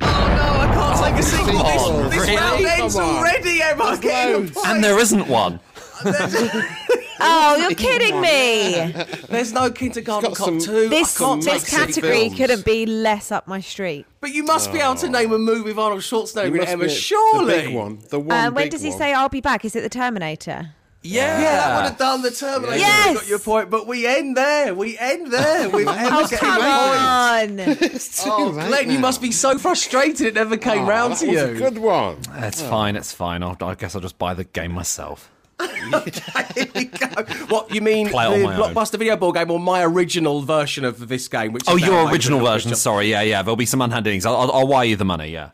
Oh 0.00 0.06
no, 0.06 0.06
I 0.06 0.66
can't 0.74 1.14
take 1.14 1.18
a 1.18 1.22
single. 1.22 1.56
on, 1.66 2.02
this 2.04 2.14
this 2.14 2.28
really? 2.28 2.36
round 2.36 2.66
ends 2.66 2.96
already, 2.96 3.62
Emma. 3.62 3.98
Getting 4.00 4.34
a 4.34 4.38
loads. 4.38 4.50
point. 4.52 4.66
And 4.68 4.84
there 4.84 4.98
isn't 4.98 5.28
one. 5.28 5.60
Oh, 7.20 7.56
you're 7.56 7.74
kidding 7.74 8.20
me. 8.20 8.92
There's 9.28 9.52
no 9.52 9.72
kindergarten 9.72 10.30
It's 10.30 10.38
cop 10.38 10.50
got 10.50 10.62
some- 10.62 10.74
two. 10.74 10.88
This 10.88 11.20
I 11.20 11.24
can't 11.24 11.42
this 11.42 11.52
take 11.52 11.66
silly 11.66 11.86
category 11.92 12.18
films. 12.28 12.36
couldn't 12.36 12.64
be 12.64 12.86
less 12.86 13.32
up 13.32 13.48
my 13.48 13.58
street. 13.60 14.06
But 14.20 14.30
you 14.32 14.44
must 14.44 14.72
be 14.72 14.78
able 14.78 14.94
to 14.96 15.08
name 15.08 15.32
a 15.32 15.38
movie 15.38 15.62
with 15.70 15.78
Arnold 15.80 16.02
Schwarzenegger 16.02 16.44
It 16.44 16.52
in 16.52 16.56
must 16.58 16.68
Emma, 16.70 16.84
be 16.84 16.90
surely. 16.90 17.56
The 17.56 17.62
big 17.66 17.74
one. 17.74 17.98
The 18.10 18.20
one. 18.20 18.46
Um, 18.46 18.54
when 18.54 18.66
big 18.66 18.70
does 18.70 18.82
he 18.82 18.90
one. 18.90 18.98
say 18.98 19.14
I'll 19.14 19.28
be 19.28 19.40
back? 19.40 19.64
Is 19.64 19.74
it 19.74 19.80
the 19.80 19.88
Terminator? 19.88 20.70
Yeah. 21.02 21.40
Yeah, 21.40 21.56
that 21.56 21.76
would 21.76 21.88
have 21.90 21.98
done 21.98 22.22
the 22.22 22.30
Terminator. 22.30 22.78
Yes! 22.78 23.16
Got 23.16 23.28
your 23.28 23.38
point, 23.40 23.68
but 23.70 23.88
we 23.88 24.06
end 24.06 24.36
there. 24.36 24.72
We 24.76 24.96
end 24.96 25.32
there 25.32 25.68
with 25.70 25.88
Emma 25.88 26.08
Oh, 26.12 26.22
getting 26.22 26.38
come 26.38 26.60
point. 26.60 27.60
on. 27.60 27.76
It's 27.82 28.22
too 28.22 28.30
Oh, 28.32 28.46
late 28.50 28.68
Glenn, 28.68 28.86
you 28.90 28.94
now. 28.94 29.00
must 29.00 29.20
be 29.20 29.32
so 29.32 29.58
frustrated 29.58 30.24
it 30.28 30.34
never 30.34 30.56
came 30.56 30.84
Oh, 30.84 30.86
round 30.86 31.14
that 31.14 31.18
to 31.20 31.26
was 31.26 31.34
you. 31.34 31.44
a 31.46 31.54
good 31.54 31.78
one. 31.78 32.18
It's 32.36 32.62
fine, 32.62 32.94
it's 32.94 33.12
fine. 33.12 33.42
I'll, 33.42 33.56
I 33.60 33.74
guess 33.74 33.96
I'll 33.96 34.00
just 34.00 34.18
buy 34.18 34.34
the 34.34 34.44
game 34.44 34.70
myself. 34.70 35.32
Here 36.54 36.66
we 36.74 36.84
go. 36.84 37.06
What 37.48 37.72
you 37.74 37.80
mean? 37.80 38.08
Play 38.08 38.24
it 38.24 38.28
on 38.28 38.38
the 38.40 38.44
my 38.46 38.56
own. 38.56 38.74
blockbuster 38.74 38.98
video 38.98 39.16
board 39.16 39.34
game 39.36 39.50
or 39.50 39.58
my 39.58 39.82
original 39.84 40.42
version 40.42 40.84
of 40.84 41.08
this 41.08 41.26
game? 41.28 41.52
Which 41.52 41.64
Oh, 41.66 41.76
is 41.76 41.84
your 41.84 42.08
original 42.10 42.40
version. 42.40 42.70
Twitch. 42.70 42.78
Sorry, 42.80 43.10
yeah, 43.10 43.22
yeah. 43.22 43.42
There'll 43.42 43.56
be 43.56 43.66
some 43.66 43.80
unhandings. 43.80 44.24
I'll, 44.26 44.36
I'll, 44.36 44.52
I'll 44.52 44.68
wire 44.68 44.86
you 44.86 44.96
the 44.96 45.04
money. 45.04 45.30
Yeah. 45.32 45.50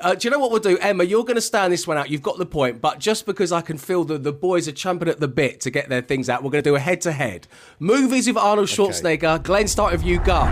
Uh, 0.00 0.14
do 0.14 0.26
you 0.26 0.32
know 0.32 0.38
what 0.38 0.50
we'll 0.50 0.58
do, 0.60 0.76
Emma? 0.78 1.04
You're 1.04 1.22
going 1.24 1.36
to 1.36 1.40
stand 1.42 1.72
this 1.72 1.86
one 1.86 1.96
out. 1.96 2.10
You've 2.10 2.22
got 2.22 2.36
the 2.38 2.46
point, 2.46 2.80
but 2.80 2.98
just 2.98 3.24
because 3.24 3.52
I 3.52 3.60
can 3.60 3.78
feel 3.78 4.02
that 4.04 4.24
the 4.24 4.32
boys 4.32 4.66
are 4.66 4.72
champing 4.72 5.08
at 5.08 5.20
the 5.20 5.28
bit 5.28 5.60
to 5.60 5.70
get 5.70 5.88
their 5.88 6.02
things 6.02 6.28
out, 6.28 6.42
we're 6.42 6.50
going 6.50 6.64
to 6.64 6.70
do 6.70 6.74
a 6.74 6.80
head-to-head. 6.80 7.46
Movies 7.78 8.26
with 8.26 8.36
Arnold 8.36 8.66
Schwarzenegger. 8.68 9.40
Glenn, 9.44 9.68
start 9.68 9.92
with 9.92 10.02
you. 10.04 10.18
Go, 10.20 10.42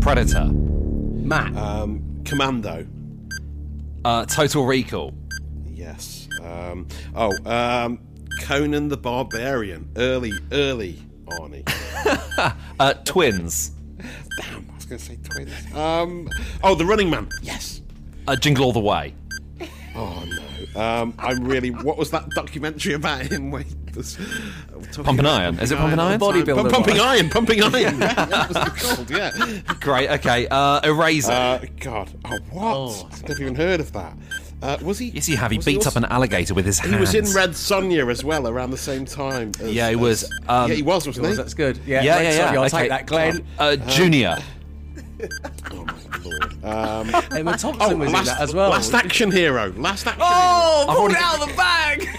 Predator. 0.00 0.46
Matt. 0.52 1.54
Um, 1.56 2.22
Commando. 2.24 2.86
Uh, 4.04 4.24
Total 4.24 4.64
Recall. 4.64 5.12
Yes. 5.66 6.28
Um, 6.42 6.86
oh, 7.14 7.30
um, 7.44 7.98
Conan 8.42 8.88
the 8.88 8.96
Barbarian. 8.96 9.88
Early, 9.96 10.32
early 10.52 10.98
Arnie. 11.26 11.68
Uh, 12.80 12.94
Twins. 13.04 13.70
Damn, 14.40 14.68
I 14.72 14.74
was 14.74 14.84
going 14.86 14.98
to 14.98 15.04
say 15.04 15.16
twins. 15.22 15.52
Um, 15.74 16.28
oh, 16.64 16.74
The 16.74 16.84
Running 16.84 17.10
Man. 17.10 17.28
Yes. 17.42 17.80
Uh, 18.26 18.34
Jingle 18.34 18.64
All 18.64 18.72
the 18.72 18.80
Way. 18.80 19.14
Oh 19.94 20.24
no. 20.26 20.80
Um, 20.80 21.14
I'm 21.18 21.44
really. 21.44 21.70
What 21.70 21.98
was 21.98 22.10
that 22.12 22.28
documentary 22.30 22.94
about 22.94 23.22
him? 23.26 23.50
Wait, 23.50 23.66
this, 23.92 24.16
talking 24.90 25.04
Pumping 25.04 25.26
Iron. 25.26 25.58
Is 25.60 25.70
it 25.70 25.76
Pumping 25.76 25.98
Iron? 26.00 26.18
Bodybuilder 26.18 26.54
Pump- 26.56 26.70
pumping 26.72 26.98
iron, 27.00 27.28
pumping 27.28 27.62
iron. 27.62 27.72
Yeah, 28.00 28.24
that 28.24 28.48
was 28.48 28.82
called. 28.82 29.10
Yeah. 29.10 29.30
Great. 29.80 30.08
Okay. 30.10 30.48
Uh, 30.50 30.80
Eraser. 30.82 31.30
Uh, 31.32 31.64
God. 31.78 32.10
Oh, 32.24 32.38
what? 32.50 33.12
I've 33.12 33.28
never 33.28 33.42
even 33.42 33.54
heard 33.54 33.80
of 33.80 33.92
that. 33.92 34.16
Uh, 34.62 34.78
was 34.82 34.98
he? 34.98 35.06
yes, 35.08 35.28
you 35.28 35.36
have. 35.36 35.50
He 35.50 35.58
beat 35.58 35.64
beats 35.66 35.86
also- 35.86 35.98
up 36.00 36.04
an 36.04 36.10
alligator 36.12 36.54
with 36.54 36.64
his 36.64 36.78
hands. 36.78 36.94
He 36.94 37.00
was 37.00 37.14
in 37.14 37.24
Red 37.34 37.50
Sonja 37.50 38.08
as 38.10 38.24
well 38.24 38.46
around 38.46 38.70
the 38.70 38.76
same 38.76 39.04
time. 39.04 39.52
as- 39.60 39.72
Yeah, 39.72 39.90
he 39.90 39.96
was, 39.96 40.22
as- 40.22 40.30
um, 40.48 40.68
yeah, 40.70 40.76
he 40.76 40.82
was, 40.82 41.06
wasn't 41.06 41.26
he? 41.26 41.32
That's 41.34 41.54
good. 41.54 41.78
Yeah, 41.86 42.02
Yeah, 42.02 42.16
Red 42.16 42.22
yeah, 42.24 42.52
yeah. 42.52 42.58
I'll 42.60 42.66
okay. 42.66 42.78
take 42.78 42.88
that, 42.90 43.06
Glenn. 43.06 43.44
Uh, 43.58 43.76
Junior. 43.76 44.38
Oh 45.70 45.84
my 45.84 45.91
lord. 46.24 46.64
Um, 46.64 47.14
Emma 47.36 47.56
Thompson 47.56 47.74
oh, 47.80 47.96
was 47.96 48.12
last, 48.12 48.20
in 48.20 48.34
that 48.34 48.40
as 48.40 48.54
well. 48.54 48.70
last 48.70 48.94
action 48.94 49.30
hero. 49.30 49.72
Last 49.76 50.06
action 50.06 50.22
Oh, 50.24 50.86
I've 50.88 50.96
pulled 50.96 51.10
it 51.12 51.18
out 51.18 51.40
of 51.40 51.48
the 51.48 51.54
bag. 51.54 52.08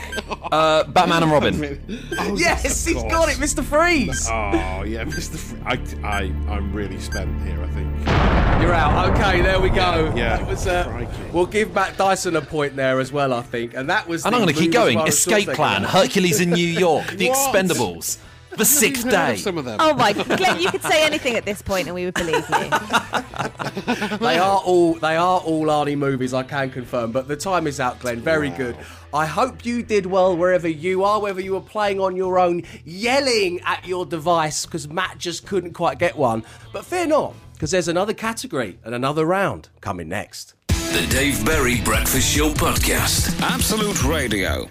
Uh, 0.51 0.83
Batman 0.83 1.24
and 1.24 1.31
Robin. 1.31 1.79
Oh, 2.19 2.36
yes, 2.38 2.86
he's 2.86 3.01
got 3.03 3.27
it. 3.27 3.38
Mr. 3.38 3.63
Freeze. 3.63 4.27
Oh 4.29 4.83
yeah, 4.83 5.03
Mr. 5.03 5.36
Fr- 5.36 5.57
I, 5.65 6.07
I, 6.07 6.22
I'm 6.51 6.72
really 6.72 7.00
spent 7.00 7.41
here. 7.41 7.62
I 7.63 7.67
think. 7.69 8.62
You're 8.62 8.74
out. 8.74 9.10
Okay, 9.10 9.41
there 9.41 9.60
we 9.60 9.69
go. 9.69 10.13
Yeah, 10.15 10.39
yeah. 10.39 10.48
Was, 10.48 10.67
uh, 10.67 11.07
we'll 11.31 11.48
give 11.48 11.74
Matt 11.74 11.98
Dyson 11.98 12.36
a 12.36 12.41
point 12.41 12.75
there 12.75 13.00
as 13.00 13.12
well, 13.12 13.33
I 13.33 13.41
think. 13.41 13.74
And 13.74 13.89
that 13.89 14.07
was. 14.07 14.25
And 14.25 14.36
I'm 14.36 14.41
going 14.41 14.53
to 14.53 14.60
keep 14.60 14.72
going. 14.72 15.00
Escape 15.00 15.50
Plan, 15.50 15.83
Hercules 15.83 16.39
in 16.39 16.51
New 16.51 16.67
York, 16.67 17.07
The 17.07 17.29
Expendables, 17.29 18.17
The 18.57 18.65
Sixth 18.65 19.10
Day. 19.10 19.33
of 19.33 19.39
Some 19.39 19.57
of 19.57 19.65
them. 19.65 19.77
Oh 19.79 19.93
my, 19.95 20.13
Glenn, 20.13 20.60
you 20.60 20.69
could 20.69 20.83
say 20.83 21.03
anything 21.05 21.36
at 21.36 21.45
this 21.45 21.62
point 21.62 21.88
and 21.88 21.95
we 21.95 22.05
would 22.05 22.13
believe 22.13 22.48
you. 22.50 22.69
They 24.19 24.38
are 24.38 24.60
all 24.60 24.93
they 24.95 25.15
are 25.15 25.39
all 25.39 25.65
Arnie 25.65 25.98
movies, 25.98 26.33
I 26.33 26.43
can 26.43 26.69
confirm. 26.69 27.12
But 27.12 27.27
the 27.27 27.36
time 27.36 27.67
is 27.67 27.79
out, 27.79 28.00
Glenn. 28.00 28.22
Very 28.22 28.50
good. 28.50 28.77
I 29.13 29.25
hope 29.25 29.65
you 29.65 29.83
did 29.83 30.05
well 30.05 30.36
wherever 30.36 30.67
you 30.67 31.03
are, 31.03 31.19
whether 31.19 31.41
you 31.41 31.53
were 31.53 31.62
playing 31.62 32.00
on 32.00 32.15
your 32.15 32.39
own, 32.39 32.63
yelling 32.86 33.60
at 33.62 33.88
your 33.88 34.05
device 34.05 34.65
because 34.65 34.88
Matt 34.88 35.17
just 35.17 35.45
couldn't 35.45 35.74
quite 35.74 36.00
get 36.00 36.15
one. 36.17 36.43
But 36.72 36.86
fear 36.86 37.05
not, 37.07 37.33
because 37.53 37.72
there's 37.72 37.88
another 37.88 38.13
category 38.13 38.79
and 38.83 38.95
another 38.95 39.25
round 39.25 39.69
coming 39.81 40.10
next. 40.10 40.53
The 40.67 41.07
Dave 41.10 41.43
Berry 41.45 41.81
Breakfast 41.81 42.36
Show 42.36 42.50
Podcast. 42.53 43.39
Absolute 43.41 44.03
Radio. 44.03 44.67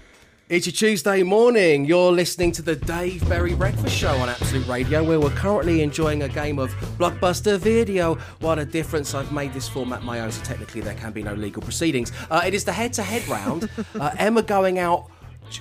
It's 0.49 0.67
a 0.67 0.73
Tuesday 0.73 1.23
morning. 1.23 1.85
You're 1.87 2.13
listening 2.13 2.53
to 2.53 2.63
the 2.63 2.77
Dave 2.77 3.27
Berry 3.29 3.55
Breakfast 3.55 3.97
Show 3.97 4.15
on 4.17 4.29
Absolute 4.29 4.67
Radio, 4.67 5.03
where 5.03 5.19
we're 5.19 5.31
currently 5.31 5.83
enjoying 5.83 6.25
a 6.25 6.29
game 6.29 6.59
of 6.59 6.71
Blockbuster 6.99 7.59
Video. 7.59 8.17
What 8.41 8.59
a 8.59 8.65
difference! 8.67 9.15
I've 9.15 9.33
made 9.33 9.55
this 9.55 9.69
format 9.69 10.03
my 10.03 10.21
own, 10.21 10.31
so 10.31 10.43
technically 10.43 10.83
there 10.83 10.95
can 10.95 11.13
be 11.13 11.23
no 11.23 11.33
legal 11.33 11.63
proceedings. 11.63 12.13
Uh, 12.31 12.43
it 12.45 12.55
is 12.55 12.65
the 12.65 12.73
head-to-head 12.73 13.27
round. 13.29 13.71
Uh, 13.99 14.11
Emma 14.19 14.43
going 14.43 14.79
out 14.79 15.09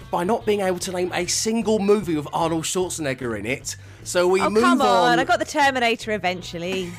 by 0.09 0.23
not 0.23 0.45
being 0.45 0.61
able 0.61 0.79
to 0.79 0.91
name 0.91 1.11
a 1.13 1.25
single 1.27 1.79
movie 1.79 2.15
with 2.15 2.27
Arnold 2.33 2.63
Schwarzenegger 2.63 3.37
in 3.37 3.45
it. 3.45 3.75
So 4.03 4.27
we 4.27 4.41
Oh, 4.41 4.49
move 4.49 4.63
come 4.63 4.81
on. 4.81 5.13
on. 5.13 5.19
I 5.19 5.23
got 5.23 5.39
the 5.39 5.45
Terminator 5.45 6.11
eventually. 6.11 6.91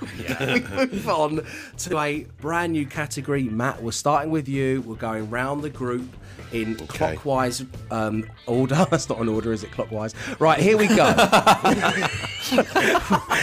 we 0.40 0.60
move 0.60 1.08
on 1.08 1.46
to 1.78 1.98
a 1.98 2.24
brand 2.40 2.72
new 2.72 2.86
category. 2.86 3.44
Matt, 3.44 3.82
we're 3.82 3.92
starting 3.92 4.30
with 4.30 4.48
you. 4.48 4.82
We're 4.82 4.94
going 4.96 5.28
round 5.30 5.62
the 5.62 5.70
group 5.70 6.08
in 6.52 6.76
clockwise 6.76 7.64
um, 7.90 8.24
order. 8.46 8.86
That's 8.90 9.08
not 9.08 9.18
an 9.18 9.28
order, 9.28 9.52
is 9.52 9.64
it? 9.64 9.72
Clockwise. 9.72 10.14
Right, 10.38 10.60
here 10.60 10.76
we 10.76 10.86
go. 10.86 11.14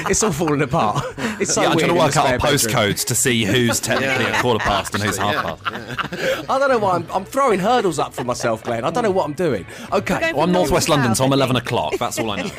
it's 0.10 0.24
all 0.24 0.32
falling 0.32 0.62
apart. 0.62 1.04
It's 1.40 1.54
so 1.54 1.62
yeah, 1.62 1.70
I'm 1.70 1.78
trying 1.78 1.90
to 1.92 1.98
work 1.98 2.16
out 2.16 2.28
our 2.28 2.38
postcodes 2.38 3.06
to 3.08 3.16
see 3.16 3.44
who's 3.44 3.80
technically 3.80 4.26
a 4.26 4.42
quarter 4.42 4.60
past 4.60 4.94
and 4.94 5.04
who's 5.04 5.18
half 5.18 5.62
past. 5.64 6.50
I 6.50 6.60
don't 6.60 6.70
know 6.70 6.80
why 6.80 6.96
I'm, 6.96 7.06
I'm 7.12 7.26
throwing 7.26 7.60
hurdles 7.60 8.00
up 8.00 8.14
for 8.14 8.24
myself, 8.24 8.64
Glenn. 8.64 8.84
I 8.86 8.92
don't 8.92 9.04
know 9.04 9.12
what 9.12 9.26
I'm 9.26 9.34
doing. 9.34 9.66
Okay, 9.92 10.32
Well, 10.34 10.44
I'm 10.44 10.52
North 10.52 10.70
northwest 10.70 10.90
London, 10.90 11.16
so 11.16 11.26
I'm 11.26 11.34
11 11.34 11.56
o'clock. 11.56 11.96
That's 11.98 12.20
all 12.20 12.32
I 12.32 12.44
know. 12.44 12.52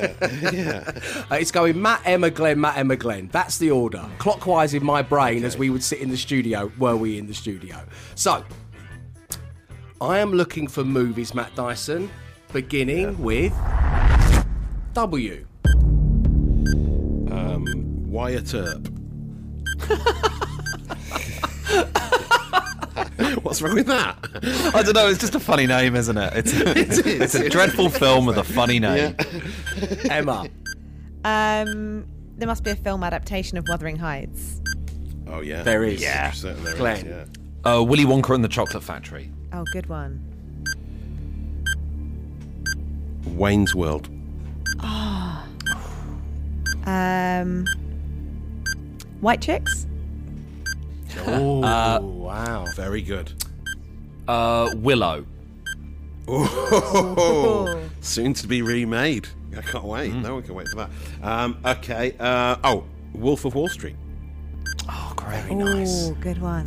Yeah, 0.00 0.50
yeah. 0.52 1.00
Uh, 1.30 1.36
it's 1.36 1.50
going 1.50 1.80
Matt, 1.80 2.02
Emma, 2.04 2.30
Glenn, 2.30 2.60
Matt, 2.60 2.76
Emma, 2.76 2.96
Glenn. 2.96 3.28
That's 3.32 3.58
the 3.58 3.70
order. 3.70 4.08
Clockwise 4.18 4.74
in 4.74 4.84
my 4.84 5.02
brain 5.02 5.44
as 5.44 5.56
we 5.56 5.70
would 5.70 5.82
sit 5.82 6.00
in 6.00 6.10
the 6.10 6.16
studio, 6.16 6.70
were 6.78 6.96
we 6.96 7.18
in 7.18 7.26
the 7.26 7.34
studio. 7.34 7.76
So, 8.14 8.44
I 10.00 10.18
am 10.18 10.32
looking 10.32 10.66
for 10.66 10.84
movies, 10.84 11.34
Matt 11.34 11.54
Dyson, 11.54 12.10
beginning 12.52 13.22
with 13.22 13.52
W. 14.94 15.46
Um, 17.30 17.66
Wyatt 18.10 18.54
Earp. 18.54 18.88
What's 23.42 23.60
wrong 23.62 23.74
with 23.74 23.86
that? 23.86 24.16
I 24.74 24.82
don't 24.82 24.94
know. 24.94 25.08
It's 25.08 25.18
just 25.20 25.34
a 25.34 25.40
funny 25.40 25.66
name, 25.66 25.94
isn't 25.96 26.16
it? 26.16 26.32
It's, 26.36 26.52
it's 27.06 27.34
a 27.34 27.48
dreadful 27.48 27.88
film 27.90 28.26
with 28.26 28.36
a 28.38 28.44
funny 28.44 28.78
name. 28.78 29.14
Emma. 30.10 30.48
Um, 31.24 32.06
there 32.38 32.46
must 32.46 32.64
be 32.64 32.70
a 32.70 32.76
film 32.76 33.02
adaptation 33.04 33.58
of 33.58 33.64
Wuthering 33.68 33.96
Heights. 33.96 34.60
Oh 35.26 35.40
yeah, 35.40 35.62
There 35.62 35.84
is. 35.84 36.00
Yeah, 36.00 36.30
certainly 36.32 36.72
there 36.72 36.92
is, 36.94 37.02
Glenn. 37.02 37.28
yeah. 37.64 37.70
Uh, 37.72 37.82
Willy 37.82 38.04
Wonka 38.04 38.34
and 38.34 38.42
the 38.42 38.48
Chocolate 38.48 38.82
Factory. 38.82 39.30
Oh, 39.52 39.64
good 39.72 39.86
one. 39.88 40.26
Wayne's 43.26 43.74
World. 43.74 44.08
Um, 46.86 47.66
White 49.20 49.42
Chicks. 49.42 49.86
Oh, 51.26 51.98
wow. 52.00 52.66
Very 52.76 53.02
good. 53.02 53.32
Uh, 54.28 54.70
Willow. 54.76 55.24
Oh. 56.28 57.80
Soon 58.00 58.34
to 58.34 58.46
be 58.46 58.62
remade. 58.62 59.28
I 59.56 59.62
can't 59.62 59.84
wait. 59.84 60.12
Mm. 60.12 60.22
No 60.22 60.34
one 60.34 60.42
can 60.44 60.54
wait 60.54 60.68
for 60.68 60.76
that. 60.76 60.90
Um, 61.22 61.58
okay. 61.64 62.14
Uh, 62.18 62.56
oh, 62.62 62.84
Wolf 63.14 63.44
of 63.44 63.54
Wall 63.54 63.68
Street. 63.68 63.96
Oh, 64.88 65.12
great. 65.16 65.42
Very 65.42 65.54
nice. 65.56 66.08
Oh, 66.08 66.16
good 66.20 66.40
one. 66.40 66.66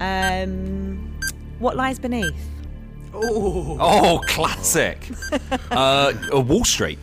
Um, 0.00 1.12
What 1.58 1.76
Lies 1.76 1.98
Beneath. 1.98 2.34
Oh, 3.12 3.76
Oh, 3.80 4.20
classic. 4.28 5.08
uh, 5.70 6.12
uh, 6.34 6.40
Wall 6.40 6.64
Street. 6.64 6.98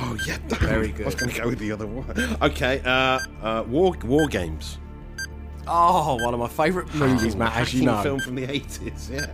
Oh 0.00 0.16
yeah, 0.26 0.38
Very 0.60 0.88
good. 0.92 1.02
I 1.02 1.06
was 1.06 1.14
going 1.16 1.32
to 1.32 1.40
go 1.40 1.48
with 1.48 1.58
the 1.58 1.72
other 1.72 1.86
one. 1.86 2.36
Okay. 2.40 2.80
Uh, 2.84 3.18
uh, 3.42 3.64
War 3.66 3.96
War 4.04 4.28
Games. 4.28 4.78
Oh, 5.68 6.16
one 6.22 6.34
of 6.34 6.40
my 6.40 6.48
favourite 6.48 6.92
movies, 6.94 7.36
Matt, 7.36 7.56
as 7.56 7.74
you 7.74 7.80
Hacking 7.80 7.96
know. 7.96 8.02
film 8.02 8.20
from 8.20 8.34
the 8.36 8.44
eighties. 8.50 9.10
Yeah. 9.12 9.26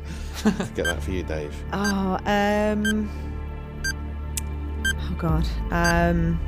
Get 0.75 0.85
that 0.87 1.03
for 1.03 1.11
you, 1.11 1.23
Dave. 1.23 1.55
Oh, 1.73 2.19
um. 2.27 3.11
Oh, 4.87 5.15
God. 5.19 5.47
Um. 5.71 6.39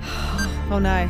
Oh, 0.70 0.78
no. 0.78 1.08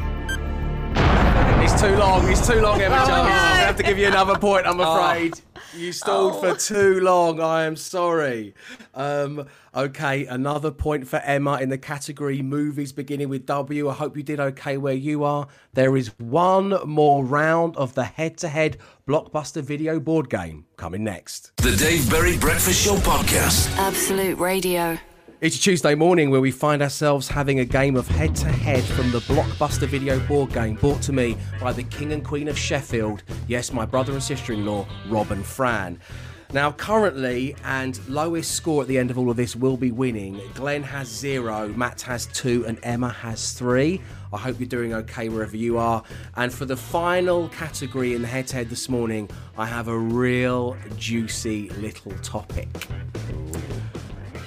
It's 1.64 1.80
too 1.80 1.96
long. 1.96 2.28
It's 2.30 2.46
too 2.46 2.60
long, 2.60 2.80
Emma 2.80 2.94
Oh, 2.94 3.06
Jones. 3.06 3.08
no. 3.08 3.14
I'm 3.14 3.26
going 3.26 3.58
to 3.58 3.66
have 3.66 3.76
to 3.76 3.82
give 3.82 3.98
you 3.98 4.06
another 4.06 4.38
point, 4.38 4.66
I'm 4.68 4.78
afraid. 4.80 5.40
You 5.76 5.92
stalled 5.92 6.40
for 6.40 6.54
too 6.54 7.00
long. 7.00 7.40
I 7.40 7.64
am 7.64 7.76
sorry. 7.76 8.54
Um, 8.94 9.46
okay, 9.74 10.26
another 10.26 10.70
point 10.70 11.06
for 11.06 11.16
Emma 11.16 11.58
in 11.60 11.68
the 11.68 11.78
category 11.78 12.42
movies 12.42 12.92
beginning 12.92 13.28
with 13.28 13.46
W. 13.46 13.88
I 13.88 13.94
hope 13.94 14.16
you 14.16 14.22
did 14.22 14.40
okay 14.40 14.78
where 14.78 14.94
you 14.94 15.24
are. 15.24 15.46
There 15.74 15.96
is 15.96 16.08
one 16.18 16.78
more 16.86 17.24
round 17.24 17.76
of 17.76 17.94
the 17.94 18.04
head 18.04 18.38
to 18.38 18.48
head 18.48 18.78
blockbuster 19.06 19.62
video 19.62 20.00
board 20.00 20.30
game 20.30 20.64
coming 20.76 21.04
next. 21.04 21.52
The 21.58 21.76
Dave 21.76 22.08
Berry 22.10 22.38
Breakfast 22.38 22.84
Show 22.84 22.96
Podcast. 22.96 23.76
Absolute 23.76 24.38
Radio. 24.38 24.98
It's 25.40 25.54
a 25.54 25.60
Tuesday 25.60 25.94
morning 25.94 26.30
where 26.30 26.40
we 26.40 26.50
find 26.50 26.82
ourselves 26.82 27.28
having 27.28 27.60
a 27.60 27.64
game 27.64 27.94
of 27.94 28.08
head 28.08 28.34
to 28.34 28.48
head 28.48 28.82
from 28.82 29.12
the 29.12 29.20
Blockbuster 29.20 29.86
video 29.86 30.18
board 30.26 30.52
game 30.52 30.74
brought 30.74 31.00
to 31.02 31.12
me 31.12 31.36
by 31.60 31.72
the 31.72 31.84
King 31.84 32.10
and 32.10 32.24
Queen 32.24 32.48
of 32.48 32.58
Sheffield. 32.58 33.22
Yes, 33.46 33.72
my 33.72 33.86
brother 33.86 34.12
and 34.12 34.20
sister 34.22 34.52
in 34.52 34.66
law, 34.66 34.84
Rob 35.08 35.30
and 35.30 35.46
Fran. 35.46 36.00
Now, 36.52 36.72
currently, 36.72 37.54
and 37.62 38.00
lowest 38.08 38.50
score 38.50 38.82
at 38.82 38.88
the 38.88 38.98
end 38.98 39.12
of 39.12 39.18
all 39.18 39.30
of 39.30 39.36
this 39.36 39.54
will 39.54 39.76
be 39.76 39.92
winning. 39.92 40.40
Glenn 40.54 40.82
has 40.82 41.06
zero, 41.06 41.68
Matt 41.68 42.00
has 42.00 42.26
two, 42.26 42.66
and 42.66 42.76
Emma 42.82 43.10
has 43.10 43.52
three. 43.52 44.00
I 44.32 44.38
hope 44.38 44.58
you're 44.58 44.68
doing 44.68 44.92
okay 44.92 45.28
wherever 45.28 45.56
you 45.56 45.78
are. 45.78 46.02
And 46.34 46.52
for 46.52 46.64
the 46.64 46.76
final 46.76 47.48
category 47.50 48.14
in 48.14 48.22
the 48.22 48.28
head 48.28 48.48
to 48.48 48.56
head 48.56 48.70
this 48.70 48.88
morning, 48.88 49.30
I 49.56 49.66
have 49.66 49.86
a 49.86 49.96
real 49.96 50.76
juicy 50.96 51.68
little 51.70 52.12
topic. 52.22 52.66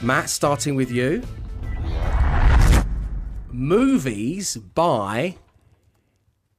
Matt, 0.04 0.32
starting 0.32 0.74
with 0.74 0.90
you. 0.92 1.22
Movies 3.52 4.58
by 4.58 5.38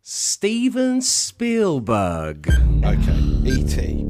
Steven 0.01 1.01
Spielberg. 1.01 2.49
Okay. 2.85 3.19
E.T. 3.45 4.05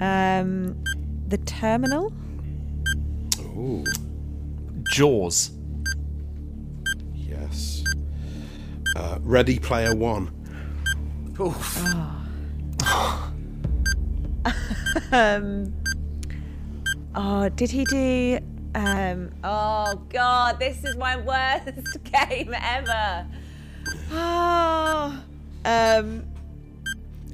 Um. 0.00 0.82
The 1.28 1.38
Terminal. 1.44 2.12
Ooh. 3.40 3.84
Jaws. 4.90 5.52
Yes. 7.14 7.84
Uh, 8.96 9.18
Ready 9.20 9.60
Player 9.60 9.94
One. 9.94 10.32
Oof. 11.40 11.80
Um. 15.12 15.77
Oh, 17.20 17.48
did 17.48 17.68
he 17.72 17.84
do? 17.84 18.38
Um. 18.76 19.30
Oh 19.42 20.00
God, 20.08 20.60
this 20.60 20.84
is 20.84 20.96
my 20.96 21.16
worst 21.16 21.98
game 22.04 22.54
ever. 22.54 23.26
Oh. 24.12 25.20
Um. 25.64 26.24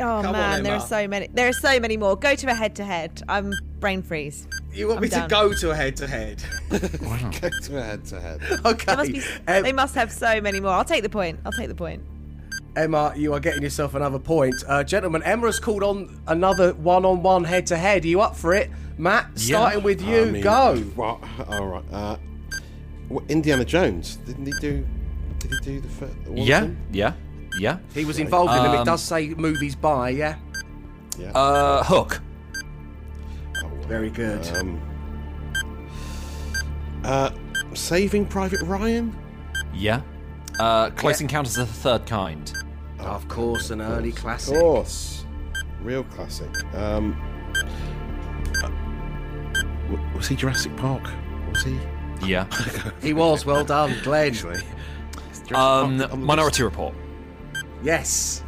Oh 0.01 0.09
on, 0.09 0.33
man, 0.33 0.63
there 0.63 0.75
are 0.75 0.81
so 0.81 1.07
many. 1.07 1.29
There 1.35 1.49
are 1.49 1.53
so 1.53 1.79
many 1.81 1.99
more. 1.99 2.17
Go 2.17 2.35
to 2.35 2.51
a 2.51 2.55
head-to-head. 2.55 3.25
I'm 3.29 3.53
brain 3.79 4.01
freeze. 4.01 4.49
You 4.73 4.89
want 4.89 4.99
I'm 4.99 5.03
me 5.03 5.09
to 5.11 5.27
go 5.29 5.53
to 5.53 5.71
a 5.71 5.75
head 5.75 5.97
to 5.97 6.07
head? 6.07 6.43
Go 6.71 6.79
to 6.79 7.79
a 7.79 7.83
head 7.83 8.07
to 8.07 8.21
head. 8.21 8.41
Okay. 8.65 8.97
Must 8.97 9.13
be. 9.13 9.23
Em- 9.47 9.63
they 9.65 9.73
must 9.73 9.95
have 9.97 10.11
so 10.11 10.41
many 10.41 10.61
more. 10.61 10.71
I'll 10.71 10.85
take 10.85 11.03
the 11.03 11.11
point. 11.11 11.41
I'll 11.45 11.53
take 11.53 11.69
the 11.69 11.75
point. 11.75 12.03
Emma, 12.75 13.13
you 13.15 13.35
are 13.35 13.41
getting 13.41 13.63
yourself 13.63 13.95
another 13.95 14.19
point. 14.19 14.55
Uh, 14.67 14.83
gentlemen, 14.83 15.23
Emma 15.25 15.47
has 15.47 15.61
called 15.61 15.83
on 15.83 16.19
another 16.27 16.73
one 16.73 17.05
on 17.05 17.23
one 17.23 17.45
head 17.45 17.67
to 17.67 17.77
head. 17.77 18.05
Are 18.05 18.09
you 18.09 18.23
up 18.23 18.35
for 18.35 18.55
it? 18.55 18.71
Matt, 18.97 19.27
Yeah. 19.37 19.57
starting 19.59 19.83
with 19.83 20.01
you, 20.03 20.23
I 20.23 20.31
mean, 20.31 20.43
go. 20.43 20.77
What? 20.95 21.21
All 21.49 21.67
right. 21.67 21.85
Uh, 21.93 22.17
what, 23.09 23.25
Indiana 23.29 23.65
Jones. 23.65 24.17
Didn't 24.25 24.47
he 24.47 24.53
do? 24.61 24.87
Did 25.41 25.51
he 25.51 25.59
do 25.65 25.81
the 25.81 25.89
first? 25.89 26.15
Yeah, 26.33 26.69
yeah, 26.93 27.13
yeah. 27.59 27.79
He 27.93 28.05
was 28.05 28.19
involved 28.19 28.53
in 28.55 28.63
them. 28.63 28.73
It 28.75 28.79
Um, 28.79 28.85
does 28.87 29.03
say 29.03 29.29
movies 29.31 29.75
by, 29.75 30.11
yeah? 30.11 30.37
Yeah. 31.19 31.31
Uh, 31.33 31.83
Hook. 31.85 32.21
Very 33.89 34.11
good. 34.11 34.47
Um, 34.57 34.81
uh, 37.05 37.31
Saving 37.75 38.25
Private 38.27 38.63
Ryan. 38.63 39.15
Yeah. 39.75 40.01
Uh, 40.59 40.91
Close 40.91 41.21
Encounters 41.21 41.59
of 41.59 41.67
the 41.69 41.75
Third 41.75 42.07
Kind. 42.07 42.53
of 43.01 43.29
course, 43.29 43.69
an 43.71 43.83
early 43.83 44.13
classic. 44.13 44.55
Of 44.55 44.61
course. 44.63 45.25
Real 45.83 46.05
classic. 46.05 46.49
Um, 46.75 47.13
w- 47.13 47.34
was 50.15 50.29
he 50.29 50.37
Jurassic 50.37 50.77
Park? 50.77 51.03
Was 51.51 51.63
he? 51.63 51.79
Yeah. 52.25 52.47
He 53.03 53.13
was. 53.13 53.45
Well 53.45 53.65
done, 53.75 53.95
Glenn. 54.03 54.29
Actually. 54.33 54.61
Um, 55.55 55.99
Park 55.99 56.13
on 56.13 56.23
Minority 56.25 56.63
Report. 56.63 56.95
Yes. 57.83 58.43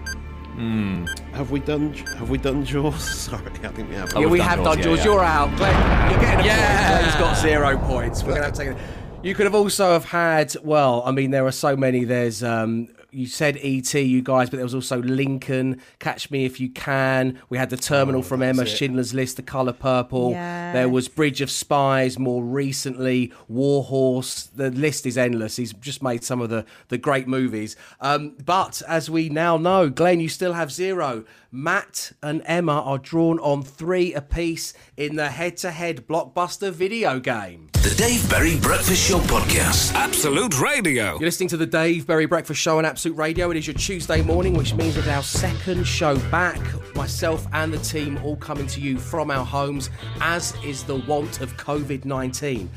list. 0.57 1.07
Have 1.35 1.51
we 1.51 1.61
done? 1.61 1.93
Have 1.93 2.31
we 2.31 2.39
done 2.39 2.65
Jaws? 2.65 3.05
Sorry, 3.21 3.43
I 3.63 3.69
think 3.69 3.91
we 3.91 3.95
have. 3.97 4.13
Oh, 4.17 4.21
yeah, 4.21 4.27
we've 4.27 4.33
we 4.33 4.39
done 4.39 4.49
have 4.49 4.59
Jaws, 4.59 4.67
done 4.67 4.79
yeah, 4.79 4.85
George. 4.85 4.99
yeah. 4.99 5.05
You're 5.05 5.25
out, 5.25 5.57
Glenn. 5.57 6.11
You're 6.11 6.21
getting 6.21 6.41
a 6.41 6.45
Yeah. 6.45 6.89
point. 6.89 7.03
Glenn's 7.03 7.21
got 7.21 7.37
zero 7.37 7.79
points. 7.79 8.23
We're 8.23 8.33
gonna 8.35 8.45
have 8.47 8.55
to 8.55 8.59
take 8.65 8.71
it. 8.71 8.77
You 9.23 9.35
could 9.35 9.45
have 9.45 9.55
also 9.55 9.93
have 9.93 10.05
had. 10.07 10.55
Well, 10.63 11.03
I 11.05 11.11
mean, 11.11 11.31
there 11.33 11.45
are 11.47 11.53
so 11.53 11.77
many. 11.77 12.05
There's 12.05 12.43
um, 12.43 12.89
you 13.11 13.27
said 13.27 13.57
ET, 13.63 13.93
you 13.95 14.23
guys, 14.23 14.51
but 14.51 14.57
there 14.57 14.65
was 14.65 14.75
also 14.75 15.03
Lincoln, 15.03 15.81
Catch 15.99 16.31
Me 16.31 16.45
If 16.45 16.61
You 16.61 16.69
Can. 16.71 17.41
We 17.49 17.59
had 17.59 17.71
the 17.71 17.77
Terminal 17.77 18.23
from 18.23 18.43
Emma, 18.43 18.67
Schindler's 18.67 19.15
List, 19.15 19.37
The 19.37 19.43
Colour 19.43 19.73
Purple. 19.73 20.33
Yes. 20.33 20.75
There 20.75 20.89
was 20.89 21.09
Bridge 21.09 21.41
of 21.41 21.51
Spies 21.51 22.19
more 22.19 22.43
recently, 22.45 23.33
War 23.49 23.85
Horse. 23.85 24.45
The 24.45 24.71
list 24.71 25.07
is 25.07 25.17
endless. 25.17 25.57
He's 25.57 25.73
just 25.75 26.03
made 26.03 26.25
some 26.25 26.41
of 26.41 26.51
the, 26.51 26.67
the 26.89 26.99
great 26.99 27.27
movies. 27.29 27.77
Um, 28.01 28.37
but 28.45 28.83
as 28.87 29.09
we 29.09 29.29
now 29.29 29.57
know, 29.57 29.89
Glenn, 29.89 30.21
you 30.21 30.29
still 30.29 30.53
have 30.55 30.73
zero. 30.73 31.25
Matt 31.53 32.13
and 32.23 32.43
Emma 32.45 32.83
are 32.83 32.99
drawn 32.99 33.39
on 33.39 33.63
three 33.63 34.13
apiece 34.13 34.75
in 34.97 35.17
the 35.17 35.31
head 35.31 35.57
to 35.59 35.71
head 35.71 36.07
blockbuster 36.07 36.71
video 36.71 37.19
game. 37.19 37.71
The 37.73 37.95
Dave 37.95 38.29
Berry 38.29 38.59
Breakfast 38.59 39.09
Show 39.09 39.21
Podcast. 39.21 39.95
Absolute 39.95 40.61
Radio. 40.61 41.13
You're 41.13 41.21
listening 41.21 41.49
to 41.51 41.57
the 41.57 41.67
Dave 41.67 42.07
Berry 42.07 42.27
Breakfast 42.27 42.61
Show 42.61 42.79
on 42.79 42.85
Absolute 42.85 42.96
Radio. 43.05 43.51
It 43.51 43.59
is 43.59 43.67
your 43.67 43.75
Tuesday 43.75 44.23
morning, 44.23 44.55
which 44.55 44.73
means 44.73 44.97
it's 44.97 45.07
our 45.07 45.23
second 45.23 45.85
show 45.87 46.19
back. 46.31 46.59
Myself 46.95 47.47
and 47.53 47.73
the 47.73 47.79
team 47.79 48.19
all 48.25 48.37
coming 48.37 48.67
to 48.69 48.81
you 48.81 48.97
from 48.97 49.31
our 49.31 49.45
homes, 49.45 49.91
as 50.23 50.55
is 50.65 50.83
the 50.83 50.97
want 50.97 51.43
of 51.43 51.55
COVID 51.59 52.07
19. 52.07 52.71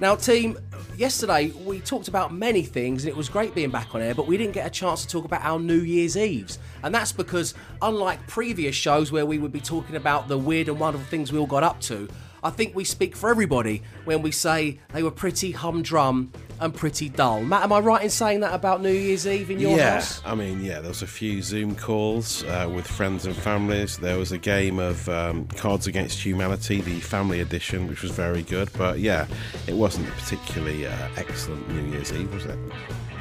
Now, 0.00 0.16
team, 0.16 0.58
yesterday 0.96 1.52
we 1.64 1.78
talked 1.80 2.08
about 2.08 2.34
many 2.34 2.62
things 2.62 3.04
and 3.04 3.10
it 3.10 3.16
was 3.16 3.28
great 3.28 3.54
being 3.54 3.70
back 3.70 3.94
on 3.94 4.02
air, 4.02 4.14
but 4.14 4.26
we 4.26 4.36
didn't 4.36 4.54
get 4.54 4.66
a 4.66 4.70
chance 4.70 5.02
to 5.02 5.08
talk 5.08 5.24
about 5.24 5.42
our 5.44 5.60
New 5.60 5.80
Year's 5.80 6.16
Eves. 6.16 6.58
And 6.82 6.92
that's 6.92 7.12
because, 7.12 7.54
unlike 7.80 8.26
previous 8.26 8.74
shows 8.74 9.12
where 9.12 9.24
we 9.24 9.38
would 9.38 9.52
be 9.52 9.60
talking 9.60 9.94
about 9.94 10.26
the 10.26 10.36
weird 10.36 10.68
and 10.68 10.80
wonderful 10.80 11.06
things 11.06 11.30
we 11.32 11.38
all 11.38 11.46
got 11.46 11.62
up 11.62 11.80
to, 11.82 12.08
I 12.42 12.50
think 12.50 12.74
we 12.74 12.84
speak 12.84 13.14
for 13.14 13.30
everybody 13.30 13.82
when 14.04 14.20
we 14.20 14.32
say 14.32 14.80
they 14.92 15.02
were 15.02 15.10
pretty 15.10 15.52
humdrum 15.52 16.32
and 16.60 16.74
pretty 16.74 17.08
dull. 17.08 17.42
Matt, 17.42 17.62
am 17.62 17.72
I 17.72 17.80
right 17.80 18.02
in 18.02 18.10
saying 18.10 18.40
that 18.40 18.54
about 18.54 18.82
New 18.82 18.92
Year's 18.92 19.26
Eve 19.26 19.50
in 19.50 19.58
your 19.58 19.76
yeah, 19.76 19.94
house? 19.94 20.22
I 20.24 20.34
mean, 20.34 20.62
yeah, 20.62 20.80
there 20.80 20.90
was 20.90 21.02
a 21.02 21.06
few 21.06 21.42
Zoom 21.42 21.74
calls 21.74 22.44
uh, 22.44 22.70
with 22.72 22.86
friends 22.86 23.26
and 23.26 23.34
families. 23.34 23.96
There 23.96 24.18
was 24.18 24.30
a 24.32 24.38
game 24.38 24.78
of 24.78 25.08
um, 25.08 25.46
Cards 25.48 25.86
Against 25.86 26.24
Humanity, 26.24 26.80
the 26.82 27.00
family 27.00 27.40
edition, 27.40 27.88
which 27.88 28.02
was 28.02 28.12
very 28.12 28.42
good. 28.42 28.70
But 28.76 29.00
yeah, 29.00 29.26
it 29.66 29.74
wasn't 29.74 30.08
a 30.08 30.12
particularly 30.12 30.86
uh, 30.86 31.08
excellent 31.16 31.68
New 31.70 31.90
Year's 31.92 32.12
Eve, 32.12 32.32
was 32.32 32.44
it? 32.44 32.58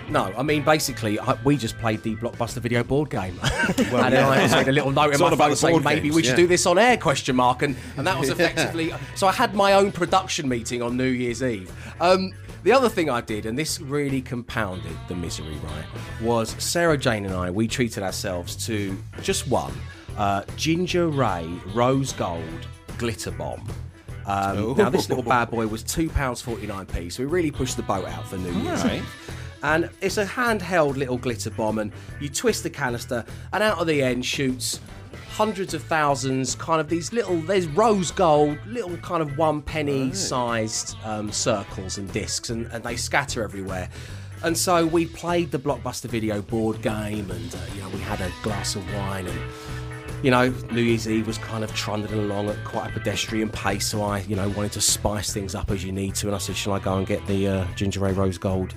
No, 0.09 0.33
I 0.35 0.41
mean 0.41 0.63
basically 0.63 1.19
I, 1.19 1.37
we 1.43 1.55
just 1.55 1.77
played 1.77 2.01
the 2.01 2.15
blockbuster 2.15 2.57
video 2.57 2.83
board 2.83 3.11
game, 3.11 3.37
Well, 3.43 4.03
and 4.03 4.13
yeah. 4.13 4.27
I 4.27 4.47
made 4.55 4.67
a 4.67 4.71
little 4.71 4.91
note 4.91 5.09
in 5.09 5.11
It's 5.11 5.19
my 5.19 5.27
all 5.27 5.33
about 5.33 5.49
phone 5.49 5.55
saying 5.55 5.83
maybe 5.83 6.01
games, 6.01 6.15
we 6.15 6.23
should 6.23 6.31
yeah. 6.31 6.35
do 6.37 6.47
this 6.47 6.65
on 6.65 6.79
air 6.79 6.97
question 6.97 7.35
mark, 7.35 7.61
and 7.61 7.75
and 7.95 8.07
that 8.07 8.19
was 8.19 8.29
effectively. 8.31 8.91
so 9.15 9.27
I 9.27 9.31
had 9.31 9.53
my 9.53 9.73
own 9.73 9.91
production 9.91 10.49
meeting 10.49 10.81
on 10.81 10.97
New 10.97 11.03
Year's 11.03 11.43
Eve. 11.43 11.71
Um, 12.01 12.33
the 12.63 12.71
other 12.71 12.89
thing 12.89 13.09
I 13.09 13.21
did, 13.21 13.45
and 13.45 13.57
this 13.57 13.79
really 13.79 14.21
compounded 14.21 14.95
the 15.07 15.15
misery, 15.15 15.57
right, 15.63 15.85
was 16.21 16.49
Sarah 16.59 16.97
Jane 16.97 17.25
and 17.25 17.33
I 17.33 17.49
we 17.51 17.67
treated 17.67 18.03
ourselves 18.03 18.55
to 18.67 18.97
just 19.21 19.47
one 19.47 19.73
uh, 20.17 20.43
Ginger 20.57 21.07
Ray 21.07 21.49
Rose 21.73 22.13
Gold 22.13 22.67
Glitter 22.97 23.31
Bomb. 23.31 23.67
Um, 24.25 24.75
now 24.77 24.89
this 24.89 25.09
little 25.09 25.23
bad 25.23 25.49
boy 25.49 25.65
was 25.67 25.81
two 25.81 26.09
pounds 26.09 26.41
forty 26.41 26.67
nine 26.67 26.85
p, 26.85 27.09
so 27.09 27.23
we 27.23 27.29
really 27.29 27.51
pushed 27.51 27.77
the 27.77 27.83
boat 27.83 28.05
out 28.05 28.27
for 28.27 28.37
New 28.37 28.51
Year's 28.61 28.81
Alright. 28.81 28.99
Eve. 28.99 29.35
And 29.61 29.89
it's 29.99 30.17
a 30.17 30.25
handheld 30.25 30.95
little 30.95 31.17
glitter 31.17 31.49
bomb, 31.49 31.79
and 31.79 31.91
you 32.21 32.29
twist 32.29 32.63
the 32.63 32.69
canister, 32.69 33.25
and 33.51 33.61
out 33.61 33.77
of 33.77 33.87
the 33.87 34.01
end 34.01 34.25
shoots 34.25 34.79
hundreds 35.39 35.73
of 35.73 35.81
thousands, 35.83 36.53
kind 36.55 36.81
of 36.81 36.89
these 36.89 37.13
little, 37.13 37.37
there's 37.43 37.65
rose 37.67 38.11
gold, 38.11 38.57
little 38.65 38.97
kind 38.97 39.21
of 39.21 39.37
one 39.37 39.61
penny 39.61 40.11
sized 40.11 40.97
um, 41.05 41.31
circles 41.31 41.97
and 41.97 42.11
discs, 42.11 42.49
and, 42.49 42.65
and 42.73 42.83
they 42.83 42.97
scatter 42.97 43.41
everywhere. 43.41 43.87
And 44.43 44.57
so 44.57 44.85
we 44.85 45.05
played 45.05 45.49
the 45.49 45.57
blockbuster 45.57 46.09
video 46.09 46.41
board 46.41 46.81
game, 46.81 47.31
and 47.31 47.55
uh, 47.55 47.57
you 47.73 47.81
know 47.81 47.87
we 47.87 47.99
had 47.99 48.19
a 48.19 48.29
glass 48.43 48.75
of 48.75 48.83
wine, 48.93 49.27
and 49.27 49.39
you 50.21 50.29
know 50.29 50.49
New 50.73 50.81
Year's 50.81 51.07
Eve 51.07 51.25
was 51.25 51.37
kind 51.37 51.63
of 51.63 51.73
trundling 51.73 52.19
along 52.19 52.49
at 52.49 52.61
quite 52.65 52.89
a 52.89 52.93
pedestrian 52.93 53.47
pace. 53.47 53.87
So 53.87 54.01
I, 54.01 54.19
you 54.23 54.35
know, 54.35 54.49
wanted 54.49 54.73
to 54.73 54.81
spice 54.81 55.31
things 55.31 55.55
up 55.55 55.71
as 55.71 55.85
you 55.85 55.93
need 55.93 56.15
to, 56.15 56.27
and 56.27 56.35
I 56.35 56.39
said, 56.39 56.57
"Shall 56.57 56.73
I 56.73 56.79
go 56.79 56.97
and 56.97 57.07
get 57.07 57.25
the 57.27 57.47
uh, 57.47 57.65
ginger 57.75 58.05
ale 58.05 58.13
rose 58.13 58.37
gold?" 58.37 58.75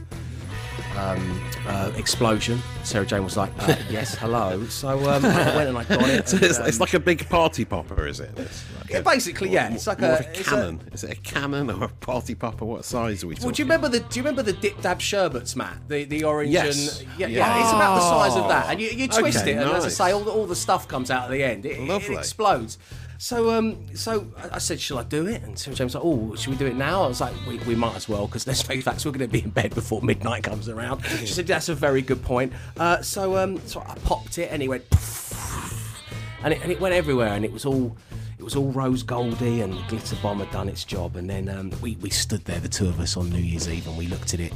Um, 0.98 1.40
uh, 1.66 1.92
explosion. 1.96 2.61
Sarah 2.85 3.07
Jane 3.07 3.24
was 3.24 3.37
like, 3.37 3.52
uh, 3.61 3.76
"Yes, 3.90 4.14
hello." 4.14 4.64
So 4.66 4.88
um, 5.11 5.24
I 5.24 5.57
went 5.57 5.68
and 5.68 5.78
I 5.78 5.85
got 5.85 6.09
it. 6.09 6.28
So 6.33 6.37
and, 6.37 6.44
it's, 6.46 6.59
it's 6.59 6.76
um, 6.76 6.81
like 6.81 6.94
a 6.94 7.00
big 7.00 7.28
party 7.28 7.64
popper, 7.64 8.07
is 8.07 8.20
it? 8.20 8.37
Like 8.37 8.48
Yeah, 8.90 9.00
basically, 9.00 9.50
yeah. 9.50 9.72
It's 9.72 9.87
like 9.87 10.00
more 10.00 10.11
a- 10.11 10.14
a 10.14 10.18
it's 10.31 10.40
a- 10.40 10.44
cannon. 10.44 10.81
Is 10.92 11.05
it 11.05 11.12
a 11.18 11.20
cannon 11.20 11.70
or 11.70 11.85
a 11.85 11.88
party 11.88 12.35
popper? 12.35 12.64
What 12.64 12.85
size 12.85 13.24
are 13.24 13.26
we 13.28 13.35
talking? 13.35 13.46
Well, 13.46 13.55
do 13.55 13.62
you 13.62 13.66
remember 13.66 13.88
the 13.88 14.00
Do 14.00 14.18
you 14.18 14.22
remember 14.22 14.42
the 14.42 14.52
dip 14.52 14.81
dab 14.83 15.00
sherbets, 15.00 15.57
Matt? 15.57 15.76
The 15.88 16.05
the 16.05 16.24
orange 16.24 16.50
Yes. 16.52 17.00
and 17.00 17.09
yeah, 17.18 17.26
Yeah. 17.26 17.38
yeah. 17.38 17.62
It's 17.62 17.72
about 17.72 17.94
the 17.96 18.00
size 18.00 18.37
of 18.37 18.48
that, 18.48 18.70
and 18.70 18.81
you, 18.81 18.88
you 18.88 19.09
twist 19.09 19.38
Okay, 19.42 19.52
it, 19.52 19.59
and 19.59 19.70
as 19.70 19.85
I 19.85 19.88
say, 19.88 20.12
all 20.12 20.20
the, 20.20 20.31
all 20.31 20.46
the 20.46 20.57
stuff 20.57 20.88
comes 20.88 21.11
out 21.11 21.24
at 21.24 21.31
the 21.31 21.42
end. 21.42 21.64
It- 21.66 21.81
Lovely. 21.81 22.14
it 22.14 22.18
explodes. 22.18 22.78
So 23.22 23.50
um, 23.50 23.87
so 23.94 24.26
I- 24.50 24.58
said, 24.58 24.80
"Shall 24.80 24.98
I 24.98 25.04
do 25.04 25.28
it?" 25.28 25.44
And 25.44 25.56
Sarah 25.56 25.76
Jane 25.76 25.85
was 25.87 25.94
like, 25.94 26.02
"Oh, 26.04 26.35
should 26.35 26.50
we 26.50 26.56
do 26.56 26.66
it 26.66 26.74
now?" 26.74 27.04
I 27.04 27.06
was 27.06 27.20
like, 27.20 27.32
"We, 27.46 27.58
we 27.58 27.76
might 27.76 27.94
as 27.94 28.08
well 28.08 28.26
because 28.26 28.48
let's 28.48 28.62
face 28.62 28.82
facts, 28.82 29.04
we're 29.04 29.12
going 29.12 29.20
to 29.20 29.32
be 29.32 29.44
in 29.44 29.50
bed 29.50 29.76
before 29.76 30.02
midnight 30.02 30.42
comes 30.42 30.68
around." 30.68 31.04
She 31.06 31.26
said, 31.26 31.46
"That's 31.46 31.68
a 31.68 31.74
very 31.76 32.02
good 32.02 32.20
point." 32.24 32.52
Uh, 32.76 33.00
so 33.00 33.37
um, 33.38 33.64
so 33.64 33.80
I 33.80 33.94
popped 34.02 34.38
it, 34.38 34.50
and 34.50 34.61
it 34.61 34.66
went, 34.66 34.82
and 36.42 36.52
it, 36.52 36.62
and 36.62 36.72
it 36.72 36.80
went 36.80 36.96
everywhere, 36.96 37.28
and 37.28 37.44
it 37.44 37.52
was 37.52 37.64
all. 37.64 37.96
It 38.38 38.42
was 38.42 38.56
all 38.56 38.72
rose 38.72 39.04
goldy, 39.04 39.61
and 39.61 39.72
the 39.72 39.82
glitter 39.87 40.16
bomb 40.20 40.40
had 40.40 40.50
done 40.50 40.68
its 40.68 40.82
job. 40.82 41.14
And 41.14 41.30
then 41.30 41.48
um, 41.48 41.70
we, 41.80 41.94
we 42.00 42.11
stood 42.11 42.44
there, 42.44 42.58
the 42.58 42.68
two 42.68 42.88
of 42.88 42.98
us, 42.98 43.16
on 43.16 43.30
New 43.30 43.38
Year's 43.38 43.68
Eve, 43.68 43.87
and 43.87 43.96
we 43.96 44.08
looked 44.08 44.35
at 44.35 44.40
it 44.40 44.52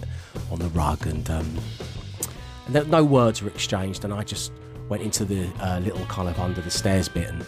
on 0.50 0.58
the 0.58 0.68
rug, 0.70 1.06
and 1.06 1.30
um, 1.30 1.56
and 2.66 2.74
there, 2.74 2.84
no 2.84 3.04
words 3.04 3.42
were 3.42 3.48
exchanged, 3.48 4.02
and 4.02 4.12
I 4.12 4.24
just 4.24 4.50
went 4.88 5.04
into 5.04 5.24
the 5.24 5.46
uh, 5.60 5.78
little 5.78 6.04
kind 6.06 6.28
of 6.28 6.40
under 6.40 6.60
the 6.60 6.70
stairs 6.70 7.08
bit 7.08 7.28
and 7.28 7.46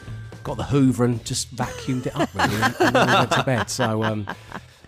got 0.48 0.56
the 0.56 0.64
Hoover 0.64 1.04
and 1.04 1.22
just 1.26 1.54
vacuumed 1.54 2.06
it 2.06 2.16
up, 2.16 2.34
really, 2.34 2.54
and, 2.54 2.74
and 2.80 2.96
then 2.96 3.06
we 3.06 3.14
went 3.14 3.32
to 3.32 3.42
bed. 3.42 3.68
So, 3.68 4.02
um, 4.02 4.26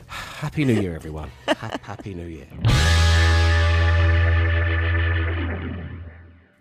happy 0.06 0.64
New 0.64 0.80
Year, 0.80 0.94
everyone. 0.94 1.30
Ha- 1.48 1.76
happy 1.82 2.14
New 2.14 2.24
Year. 2.24 2.46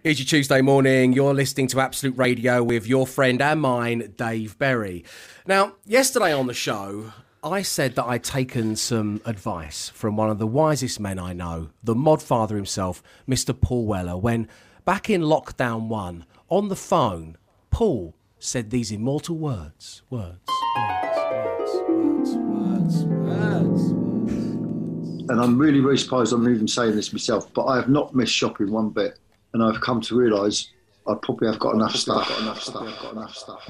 Here's 0.03 0.19
your 0.19 0.25
Tuesday 0.25 0.59
morning. 0.59 1.13
You're 1.13 1.33
listening 1.33 1.67
to 1.67 1.79
Absolute 1.79 2.17
Radio 2.17 2.61
with 2.61 2.87
your 2.87 3.07
friend 3.07 3.41
and 3.41 3.61
mine, 3.61 4.15
Dave 4.17 4.57
Berry. 4.57 5.05
Now, 5.47 5.75
yesterday 5.85 6.33
on 6.33 6.47
the 6.47 6.53
show, 6.53 7.13
I 7.41 7.61
said 7.61 7.95
that 7.95 8.03
I'd 8.03 8.25
taken 8.25 8.75
some 8.75 9.21
advice 9.23 9.87
from 9.89 10.17
one 10.17 10.29
of 10.29 10.39
the 10.39 10.47
wisest 10.47 10.99
men 10.99 11.19
I 11.19 11.31
know, 11.31 11.69
the 11.81 11.95
mod 11.95 12.21
father 12.21 12.57
himself, 12.57 13.01
Mr. 13.29 13.57
Paul 13.59 13.85
Weller, 13.85 14.17
when 14.17 14.49
back 14.83 15.09
in 15.09 15.21
lockdown 15.21 15.87
one, 15.87 16.25
on 16.49 16.67
the 16.67 16.75
phone, 16.75 17.37
Paul 17.71 18.13
said 18.39 18.69
these 18.69 18.91
immortal 18.91 19.37
words 19.37 20.01
words, 20.09 20.39
words, 20.75 21.17
words, 21.29 22.35
words, 22.35 23.03
words, 23.03 23.93
words. 23.93 25.29
and 25.29 25.39
I'm 25.41 25.57
really, 25.57 25.81
really 25.81 25.97
surprised 25.97 26.33
I'm 26.33 26.47
even 26.47 26.67
saying 26.67 26.95
this 26.95 27.11
myself, 27.13 27.53
but 27.53 27.65
I 27.65 27.75
have 27.75 27.89
not 27.89 28.15
missed 28.15 28.33
shopping 28.33 28.71
one 28.71 28.89
bit, 28.89 29.19
and 29.53 29.61
I've 29.61 29.81
come 29.81 30.01
to 30.01 30.15
realise 30.15 30.71
I 31.07 31.15
probably 31.21 31.47
have 31.47 31.59
got 31.59 31.75
enough 31.75 31.95
stuff. 31.95 32.27
Got 32.29 32.41
enough 32.41 32.61
stuff. 32.61 32.87
I've 32.87 32.99
got 33.01 33.13
enough 33.13 33.35
stuff. 33.35 33.69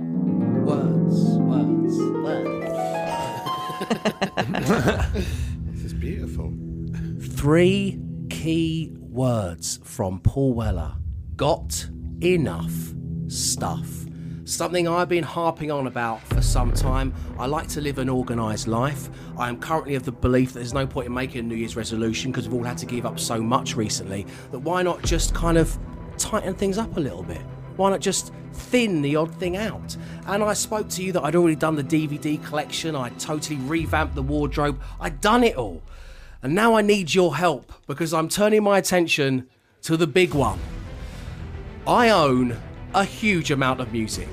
Words, 0.00 1.38
words, 1.38 1.98
words. 2.22 2.68
This 5.70 5.84
is 5.84 5.94
beautiful. 5.94 6.52
Three 7.20 8.00
key 8.30 8.96
words 8.98 9.78
from 9.84 10.20
Paul 10.20 10.54
Weller. 10.54 10.96
Got 11.36 11.88
enough 12.20 12.94
stuff. 13.28 14.07
Something 14.48 14.88
I've 14.88 15.10
been 15.10 15.24
harping 15.24 15.70
on 15.70 15.86
about 15.86 16.22
for 16.22 16.40
some 16.40 16.72
time. 16.72 17.12
I 17.38 17.44
like 17.44 17.68
to 17.68 17.82
live 17.82 17.98
an 17.98 18.08
organised 18.08 18.66
life. 18.66 19.10
I 19.36 19.50
am 19.50 19.60
currently 19.60 19.94
of 19.94 20.04
the 20.04 20.10
belief 20.10 20.54
that 20.54 20.60
there's 20.60 20.72
no 20.72 20.86
point 20.86 21.06
in 21.06 21.12
making 21.12 21.40
a 21.40 21.42
New 21.42 21.54
Year's 21.54 21.76
resolution 21.76 22.32
because 22.32 22.48
we've 22.48 22.58
all 22.58 22.64
had 22.64 22.78
to 22.78 22.86
give 22.86 23.04
up 23.04 23.20
so 23.20 23.42
much 23.42 23.76
recently 23.76 24.26
that 24.50 24.60
why 24.60 24.82
not 24.82 25.02
just 25.02 25.34
kind 25.34 25.58
of 25.58 25.78
tighten 26.16 26.54
things 26.54 26.78
up 26.78 26.96
a 26.96 27.00
little 27.00 27.22
bit? 27.22 27.42
Why 27.76 27.90
not 27.90 28.00
just 28.00 28.32
thin 28.54 29.02
the 29.02 29.16
odd 29.16 29.34
thing 29.34 29.58
out? 29.58 29.98
And 30.26 30.42
I 30.42 30.54
spoke 30.54 30.88
to 30.90 31.02
you 31.02 31.12
that 31.12 31.24
I'd 31.24 31.36
already 31.36 31.54
done 31.54 31.76
the 31.76 31.84
DVD 31.84 32.42
collection, 32.42 32.96
I'd 32.96 33.20
totally 33.20 33.60
revamped 33.60 34.14
the 34.14 34.22
wardrobe, 34.22 34.80
I'd 34.98 35.20
done 35.20 35.44
it 35.44 35.56
all. 35.56 35.82
And 36.42 36.54
now 36.54 36.74
I 36.74 36.80
need 36.80 37.12
your 37.12 37.36
help 37.36 37.70
because 37.86 38.14
I'm 38.14 38.30
turning 38.30 38.62
my 38.62 38.78
attention 38.78 39.46
to 39.82 39.98
the 39.98 40.06
big 40.06 40.32
one. 40.32 40.58
I 41.86 42.08
own 42.08 42.56
a 42.94 43.04
huge 43.04 43.50
amount 43.50 43.80
of 43.80 43.92
music. 43.92 44.28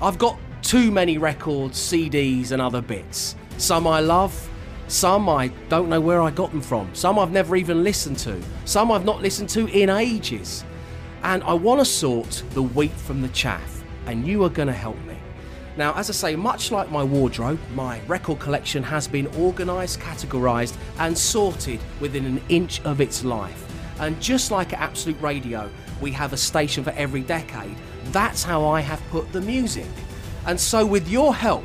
I've 0.00 0.18
got 0.18 0.38
too 0.62 0.90
many 0.90 1.18
records, 1.18 1.78
CDs, 1.78 2.52
and 2.52 2.62
other 2.62 2.80
bits. 2.80 3.34
Some 3.58 3.86
I 3.86 4.00
love, 4.00 4.48
some 4.88 5.28
I 5.28 5.48
don't 5.68 5.88
know 5.88 6.00
where 6.00 6.22
I 6.22 6.30
got 6.30 6.50
them 6.50 6.60
from, 6.60 6.94
some 6.94 7.18
I've 7.18 7.32
never 7.32 7.56
even 7.56 7.84
listened 7.84 8.18
to, 8.20 8.40
some 8.64 8.90
I've 8.92 9.04
not 9.04 9.20
listened 9.20 9.48
to 9.50 9.66
in 9.66 9.90
ages. 9.90 10.64
And 11.22 11.42
I 11.44 11.52
want 11.52 11.80
to 11.80 11.84
sort 11.84 12.42
the 12.50 12.62
wheat 12.62 12.92
from 12.92 13.20
the 13.20 13.28
chaff, 13.28 13.82
and 14.06 14.26
you 14.26 14.42
are 14.44 14.48
going 14.48 14.68
to 14.68 14.74
help 14.74 14.98
me. 15.04 15.16
Now, 15.76 15.94
as 15.94 16.10
I 16.10 16.12
say, 16.12 16.36
much 16.36 16.72
like 16.72 16.90
my 16.90 17.02
wardrobe, 17.02 17.60
my 17.74 18.00
record 18.06 18.38
collection 18.38 18.82
has 18.82 19.06
been 19.06 19.26
organised, 19.36 20.00
categorised, 20.00 20.76
and 20.98 21.16
sorted 21.16 21.80
within 22.00 22.26
an 22.26 22.42
inch 22.48 22.80
of 22.82 23.00
its 23.00 23.24
life. 23.24 23.66
And 24.00 24.20
just 24.20 24.50
like 24.50 24.72
at 24.72 24.80
Absolute 24.80 25.20
Radio, 25.20 25.70
we 26.00 26.10
have 26.12 26.32
a 26.32 26.36
station 26.36 26.84
for 26.84 26.90
every 26.90 27.22
decade. 27.22 27.76
That's 28.06 28.42
how 28.42 28.64
I 28.64 28.80
have 28.80 29.02
put 29.10 29.32
the 29.32 29.40
music. 29.40 29.86
And 30.46 30.58
so, 30.58 30.86
with 30.86 31.08
your 31.08 31.34
help, 31.34 31.64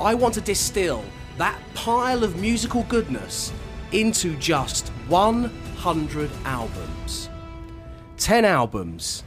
I 0.00 0.14
want 0.14 0.34
to 0.34 0.40
distill 0.40 1.04
that 1.38 1.58
pile 1.74 2.24
of 2.24 2.40
musical 2.40 2.82
goodness 2.84 3.52
into 3.92 4.36
just 4.36 4.88
100 5.08 6.30
albums. 6.44 7.30
10 8.18 8.44
albums 8.44 9.22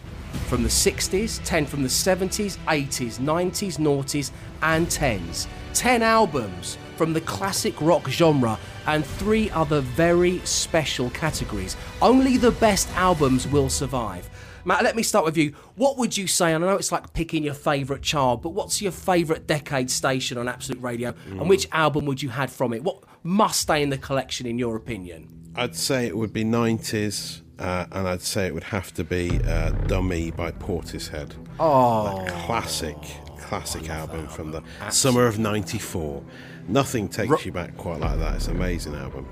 from 0.47 0.63
the 0.63 0.69
60s, 0.69 1.41
10 1.43 1.65
from 1.65 1.83
the 1.83 1.89
70s, 1.89 2.57
80s, 2.67 3.19
90s, 3.19 3.77
noughties, 3.77 4.31
and 4.61 4.87
10s. 4.87 5.47
10 5.73 6.03
albums 6.03 6.77
from 6.97 7.13
the 7.13 7.21
classic 7.21 7.79
rock 7.81 8.07
genre 8.09 8.59
and 8.87 9.05
three 9.05 9.49
other 9.51 9.81
very 9.81 10.39
special 10.39 11.09
categories. 11.11 11.75
Only 12.01 12.37
the 12.37 12.51
best 12.51 12.89
albums 12.95 13.47
will 13.47 13.69
survive. 13.69 14.29
Matt, 14.65 14.84
let 14.84 14.95
me 14.95 15.04
start 15.04 15.26
with 15.26 15.38
you. 15.38 15.54
What 15.76 15.97
would 15.97 16.15
you 16.17 16.28
say? 16.28 16.54
And 16.54 16.63
I 16.63 16.67
know 16.69 16.76
it's 16.76 16.91
like 16.91 17.13
picking 17.13 17.43
your 17.43 17.54
favourite 17.54 18.02
child, 18.02 18.41
but 18.41 18.50
what's 18.50 18.82
your 18.82 18.91
favourite 18.91 19.47
decade 19.47 19.89
station 19.91 20.38
on 20.38 20.47
Absolute 20.47 20.82
Radio? 20.82 21.13
And 21.30 21.50
which 21.50 21.67
album 21.71 22.06
would 22.06 22.21
you 22.21 22.30
had 22.30 22.52
from 22.52 22.74
it? 22.74 22.84
What 22.84 23.04
must 23.24 23.60
stay 23.62 23.82
in 23.84 23.89
the 23.89 23.97
collection, 23.97 24.45
in 24.45 24.58
your 24.58 24.76
opinion? 24.76 25.28
I'd 25.56 25.76
say 25.76 26.06
it 26.08 26.15
would 26.15 26.32
be 26.32 26.43
90s, 26.43 27.41
uh, 27.60 27.86
and 27.91 28.08
I'd 28.08 28.21
say 28.21 28.47
it 28.47 28.54
would 28.54 28.63
have 28.63 28.93
to 28.93 29.04
be 29.04 29.39
uh, 29.45 29.71
Dummy 29.88 30.32
by 30.32 30.52
Portishead. 30.52 31.34
Oh, 31.60 32.24
That 32.26 32.45
classic, 32.45 32.97
classic 33.38 33.89
album 33.89 34.28
from 34.28 34.52
the 34.52 34.62
summer 34.89 35.28
of 35.28 35.39
94. 35.39 36.24
Nothing 36.67 37.10
takes 37.10 37.45
you 37.45 37.52
back 37.52 37.76
quite 37.76 38.00
like 38.00 38.17
that. 38.19 38.36
It's 38.36 38.47
an 38.47 38.56
amazing 38.56 38.95
album. 38.95 39.28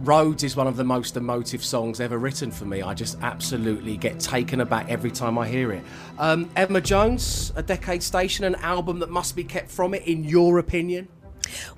Roads 0.00 0.44
is 0.44 0.56
one 0.56 0.66
of 0.66 0.76
the 0.76 0.84
most 0.84 1.18
emotive 1.18 1.62
songs 1.62 2.00
ever 2.00 2.16
written 2.16 2.50
for 2.50 2.64
me. 2.64 2.80
I 2.80 2.94
just 2.94 3.18
absolutely 3.20 3.98
get 3.98 4.18
taken 4.18 4.62
aback 4.62 4.88
every 4.88 5.10
time 5.10 5.36
I 5.36 5.46
hear 5.46 5.72
it. 5.72 5.84
Um, 6.18 6.48
Emma 6.56 6.80
Jones, 6.80 7.52
A 7.54 7.62
Decade 7.62 8.02
Station, 8.02 8.46
an 8.46 8.54
album 8.56 9.00
that 9.00 9.10
must 9.10 9.36
be 9.36 9.44
kept 9.44 9.70
from 9.70 9.92
it, 9.92 10.04
in 10.04 10.24
your 10.24 10.58
opinion? 10.58 11.08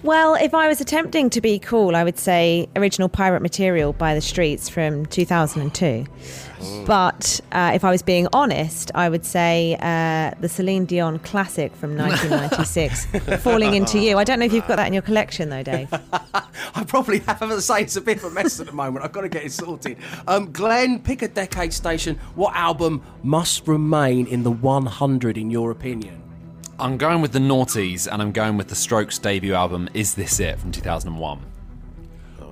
Well, 0.03 0.35
if 0.35 0.55
I 0.55 0.69
was 0.69 0.81
attempting 0.81 1.31
to 1.31 1.41
be 1.41 1.59
cool, 1.59 1.97
I 1.97 2.05
would 2.05 2.19
say 2.19 2.69
original 2.77 3.09
Pirate 3.09 3.43
Material 3.43 3.93
by 3.93 4.15
the 4.15 4.21
Streets 4.21 4.69
from 4.69 5.07
2002. 5.07 6.07
But 6.87 7.41
uh, 7.51 7.73
if 7.75 7.85
I 7.85 7.91
was 7.91 8.03
being 8.03 8.29
honest, 8.33 8.91
I 8.95 9.09
would 9.09 9.25
say 9.25 9.77
uh, 9.81 10.33
the 10.41 10.49
Celine 10.49 10.85
Dion 10.85 11.19
classic 11.19 11.75
from 11.75 11.97
1996, 11.97 13.07
Falling 13.43 13.75
Into 13.75 13.99
You. 13.99 14.19
I 14.19 14.25
don't 14.25 14.39
know 14.39 14.45
if 14.47 14.53
you've 14.53 14.67
got 14.67 14.77
that 14.77 14.87
in 14.87 14.93
your 14.93 15.03
collection, 15.03 15.49
though, 15.49 15.63
Dave. 15.63 15.89
I 16.75 16.85
probably 16.87 17.19
haven't. 17.21 17.61
say 17.63 17.83
it's 17.83 17.97
a 17.97 18.01
bit 18.01 18.19
of 18.19 18.25
a 18.25 18.31
mess 18.31 18.61
at 18.61 18.67
the 18.67 18.73
moment. 18.73 19.05
I've 19.05 19.13
got 19.13 19.23
to 19.23 19.29
get 19.29 19.45
it 19.45 19.53
sorted. 19.53 19.97
Um, 20.29 20.53
Glenn, 20.53 21.01
pick 21.01 21.23
a 21.23 21.29
decade 21.29 21.73
station. 21.73 22.17
What 22.35 22.55
album 22.55 23.03
must 23.23 23.67
remain 23.67 24.27
in 24.27 24.43
the 24.43 24.53
100 24.53 25.37
in 25.37 25.51
your 25.51 25.71
opinion? 25.71 26.22
I'm 26.83 26.97
going 26.97 27.23
with 27.23 27.31
the 27.31 27.39
Naughties, 27.39 28.13
and 28.13 28.21
I'm 28.21 28.33
going 28.33 28.57
with 28.57 28.67
the 28.67 28.75
Strokes 28.75 29.17
debut 29.17 29.55
album. 29.55 29.89
Is 29.95 30.15
this 30.15 30.41
it 30.41 30.59
from 30.59 30.73
2001? 30.73 31.41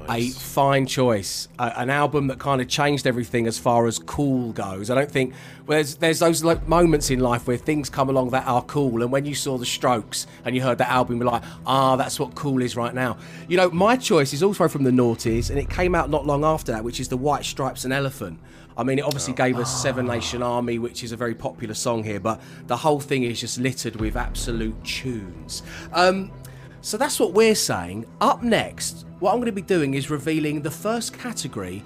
A 0.08 0.28
fine 0.28 0.86
choice. 0.86 1.48
A, 1.58 1.80
an 1.80 1.90
album 1.90 2.28
that 2.28 2.38
kind 2.38 2.60
of 2.60 2.68
changed 2.68 3.08
everything 3.08 3.48
as 3.48 3.58
far 3.58 3.88
as 3.88 3.98
cool 3.98 4.52
goes. 4.52 4.88
I 4.88 4.94
don't 4.94 5.10
think 5.10 5.34
well, 5.66 5.78
there's 5.78 5.96
there's 5.96 6.20
those 6.20 6.44
like 6.44 6.68
moments 6.68 7.10
in 7.10 7.18
life 7.18 7.48
where 7.48 7.56
things 7.56 7.90
come 7.90 8.08
along 8.08 8.30
that 8.30 8.46
are 8.46 8.62
cool, 8.62 9.02
and 9.02 9.10
when 9.10 9.24
you 9.24 9.34
saw 9.34 9.58
the 9.58 9.66
Strokes 9.66 10.28
and 10.44 10.54
you 10.54 10.62
heard 10.62 10.78
that 10.78 10.90
album, 10.90 11.16
you're 11.16 11.28
like, 11.28 11.42
ah, 11.66 11.96
that's 11.96 12.20
what 12.20 12.36
cool 12.36 12.62
is 12.62 12.76
right 12.76 12.94
now. 12.94 13.18
You 13.48 13.56
know, 13.56 13.68
my 13.70 13.96
choice 13.96 14.32
is 14.32 14.44
also 14.44 14.68
from 14.68 14.84
the 14.84 14.92
Naughties, 14.92 15.50
and 15.50 15.58
it 15.58 15.68
came 15.68 15.96
out 15.96 16.08
not 16.08 16.24
long 16.24 16.44
after 16.44 16.70
that, 16.70 16.84
which 16.84 17.00
is 17.00 17.08
the 17.08 17.16
White 17.16 17.44
Stripes 17.44 17.84
and 17.84 17.92
Elephant. 17.92 18.38
I 18.76 18.82
mean, 18.82 18.98
it 18.98 19.04
obviously 19.04 19.34
gave 19.34 19.58
us 19.58 19.82
Seven 19.82 20.06
Nation 20.06 20.42
Army, 20.42 20.78
which 20.78 21.02
is 21.02 21.12
a 21.12 21.16
very 21.16 21.34
popular 21.34 21.74
song 21.74 22.02
here, 22.04 22.20
but 22.20 22.40
the 22.66 22.76
whole 22.76 23.00
thing 23.00 23.24
is 23.24 23.40
just 23.40 23.58
littered 23.58 23.96
with 23.96 24.16
absolute 24.16 24.82
tunes. 24.84 25.62
Um, 25.92 26.32
so 26.80 26.96
that's 26.96 27.20
what 27.20 27.32
we're 27.32 27.54
saying. 27.54 28.06
Up 28.20 28.42
next, 28.42 29.06
what 29.18 29.32
I'm 29.32 29.36
going 29.36 29.46
to 29.46 29.52
be 29.52 29.62
doing 29.62 29.94
is 29.94 30.08
revealing 30.08 30.62
the 30.62 30.70
first 30.70 31.12
category, 31.12 31.84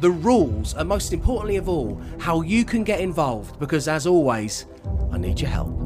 the 0.00 0.10
rules, 0.10 0.74
and 0.74 0.88
most 0.88 1.12
importantly 1.12 1.56
of 1.56 1.68
all, 1.68 2.00
how 2.18 2.42
you 2.42 2.64
can 2.64 2.84
get 2.84 3.00
involved. 3.00 3.58
Because 3.58 3.88
as 3.88 4.06
always, 4.06 4.66
I 5.10 5.18
need 5.18 5.40
your 5.40 5.50
help. 5.50 5.85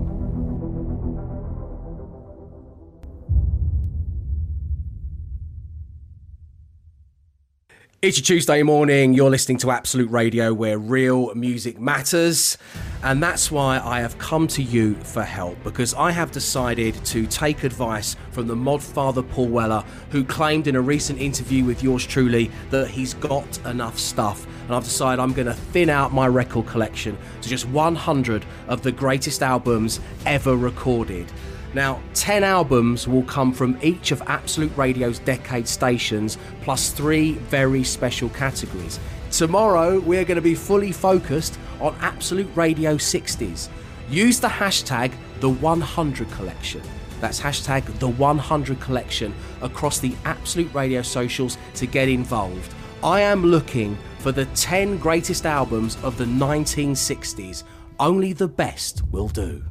It's 8.03 8.17
your 8.17 8.25
Tuesday 8.25 8.63
morning. 8.63 9.13
You're 9.13 9.29
listening 9.29 9.59
to 9.59 9.71
Absolute 9.71 10.11
Radio, 10.11 10.55
where 10.55 10.79
real 10.79 11.35
music 11.35 11.79
matters. 11.79 12.57
And 13.03 13.23
that's 13.23 13.51
why 13.51 13.79
I 13.79 14.01
have 14.01 14.17
come 14.17 14.49
to 14.49 14.63
you 14.63 14.95
for 14.95 15.23
help 15.23 15.63
because 15.63 15.93
I 15.93 16.11
have 16.11 16.33
decided 16.33 16.95
to 17.05 17.27
take 17.27 17.63
advice 17.63 18.17
from 18.31 18.47
the 18.47 18.57
mod 18.57 18.83
father 18.83 19.23
Paul 19.23 19.49
Weller, 19.49 19.85
who 20.09 20.25
claimed 20.25 20.67
in 20.67 20.77
a 20.77 20.81
recent 20.81 21.21
interview 21.21 21.63
with 21.63 21.83
yours 21.83 22.07
truly 22.07 22.51
that 22.71 22.89
he's 22.89 23.13
got 23.13 23.59
enough 23.67 23.99
stuff. 23.99 24.47
And 24.65 24.75
I've 24.75 24.85
decided 24.85 25.21
I'm 25.21 25.35
going 25.35 25.49
to 25.49 25.53
thin 25.53 25.91
out 25.91 26.11
my 26.11 26.27
record 26.27 26.67
collection 26.69 27.19
to 27.43 27.49
just 27.51 27.69
100 27.69 28.47
of 28.69 28.83
the 28.83 28.93
greatest 28.93 29.43
albums 29.43 30.01
ever 30.25 30.57
recorded. 30.57 31.31
Now, 31.73 32.01
10 32.15 32.43
albums 32.43 33.07
will 33.07 33.23
come 33.23 33.53
from 33.53 33.79
each 33.81 34.11
of 34.11 34.23
Absolute 34.27 34.77
Radio's 34.77 35.21
decade 35.21 35.69
stations, 35.69 36.37
plus 36.63 36.91
three 36.91 37.35
very 37.35 37.85
special 37.85 38.29
categories. 38.31 38.99
Tomorrow, 39.31 40.01
we're 40.01 40.25
going 40.25 40.37
to 40.37 40.43
be 40.43 40.57
fully 40.57 40.91
focused 40.91 41.59
on 41.81 41.95
Absolute 42.01 42.51
Radio 42.57 42.97
60s. 42.97 43.69
Use 44.09 44.41
the 44.41 44.49
hashtag 44.49 45.13
the100 45.39 46.31
collection. 46.33 46.83
That's 47.21 47.41
hashtag 47.41 47.83
the100 48.01 48.81
collection 48.81 49.33
across 49.63 50.01
the 50.01 50.15
Absolute 50.25 50.73
Radio 50.75 51.03
socials 51.03 51.57
to 51.75 51.87
get 51.87 52.09
involved. 52.09 52.75
I 53.05 53.21
am 53.21 53.47
looking 53.47 53.97
for 54.19 54.33
the 54.33 54.47
10 54.47 54.99
greatest 54.99 55.47
albums 55.47 55.97
of 56.03 56.19
the 56.19 56.25
1960s. 56.25 57.63
Only 58.01 58.33
the 58.33 58.49
best 58.49 59.03
will 59.13 59.29
do. 59.29 59.63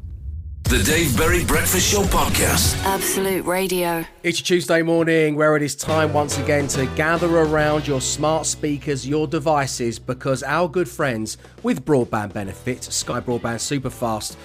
The 0.69 0.83
Dave 0.83 1.17
Berry 1.17 1.43
Breakfast 1.43 1.91
Show 1.91 2.03
Podcast. 2.03 2.77
Absolute 2.83 3.43
Radio. 3.43 4.05
It's 4.21 4.37
your 4.37 4.45
Tuesday 4.45 4.83
morning 4.83 5.35
where 5.35 5.55
it 5.55 5.63
is 5.63 5.75
time 5.75 6.13
once 6.13 6.37
again 6.37 6.67
to 6.67 6.85
gather 6.95 7.39
around 7.39 7.87
your 7.87 7.99
smart 7.99 8.45
speakers, 8.45 9.07
your 9.07 9.25
devices, 9.25 9.97
because 9.97 10.43
our 10.43 10.69
good 10.69 10.87
friends 10.87 11.39
with 11.63 11.83
broadband 11.85 12.33
benefits, 12.33 12.93
Sky 12.93 13.19
Broadband 13.19 13.57
Superfast, 13.57 14.35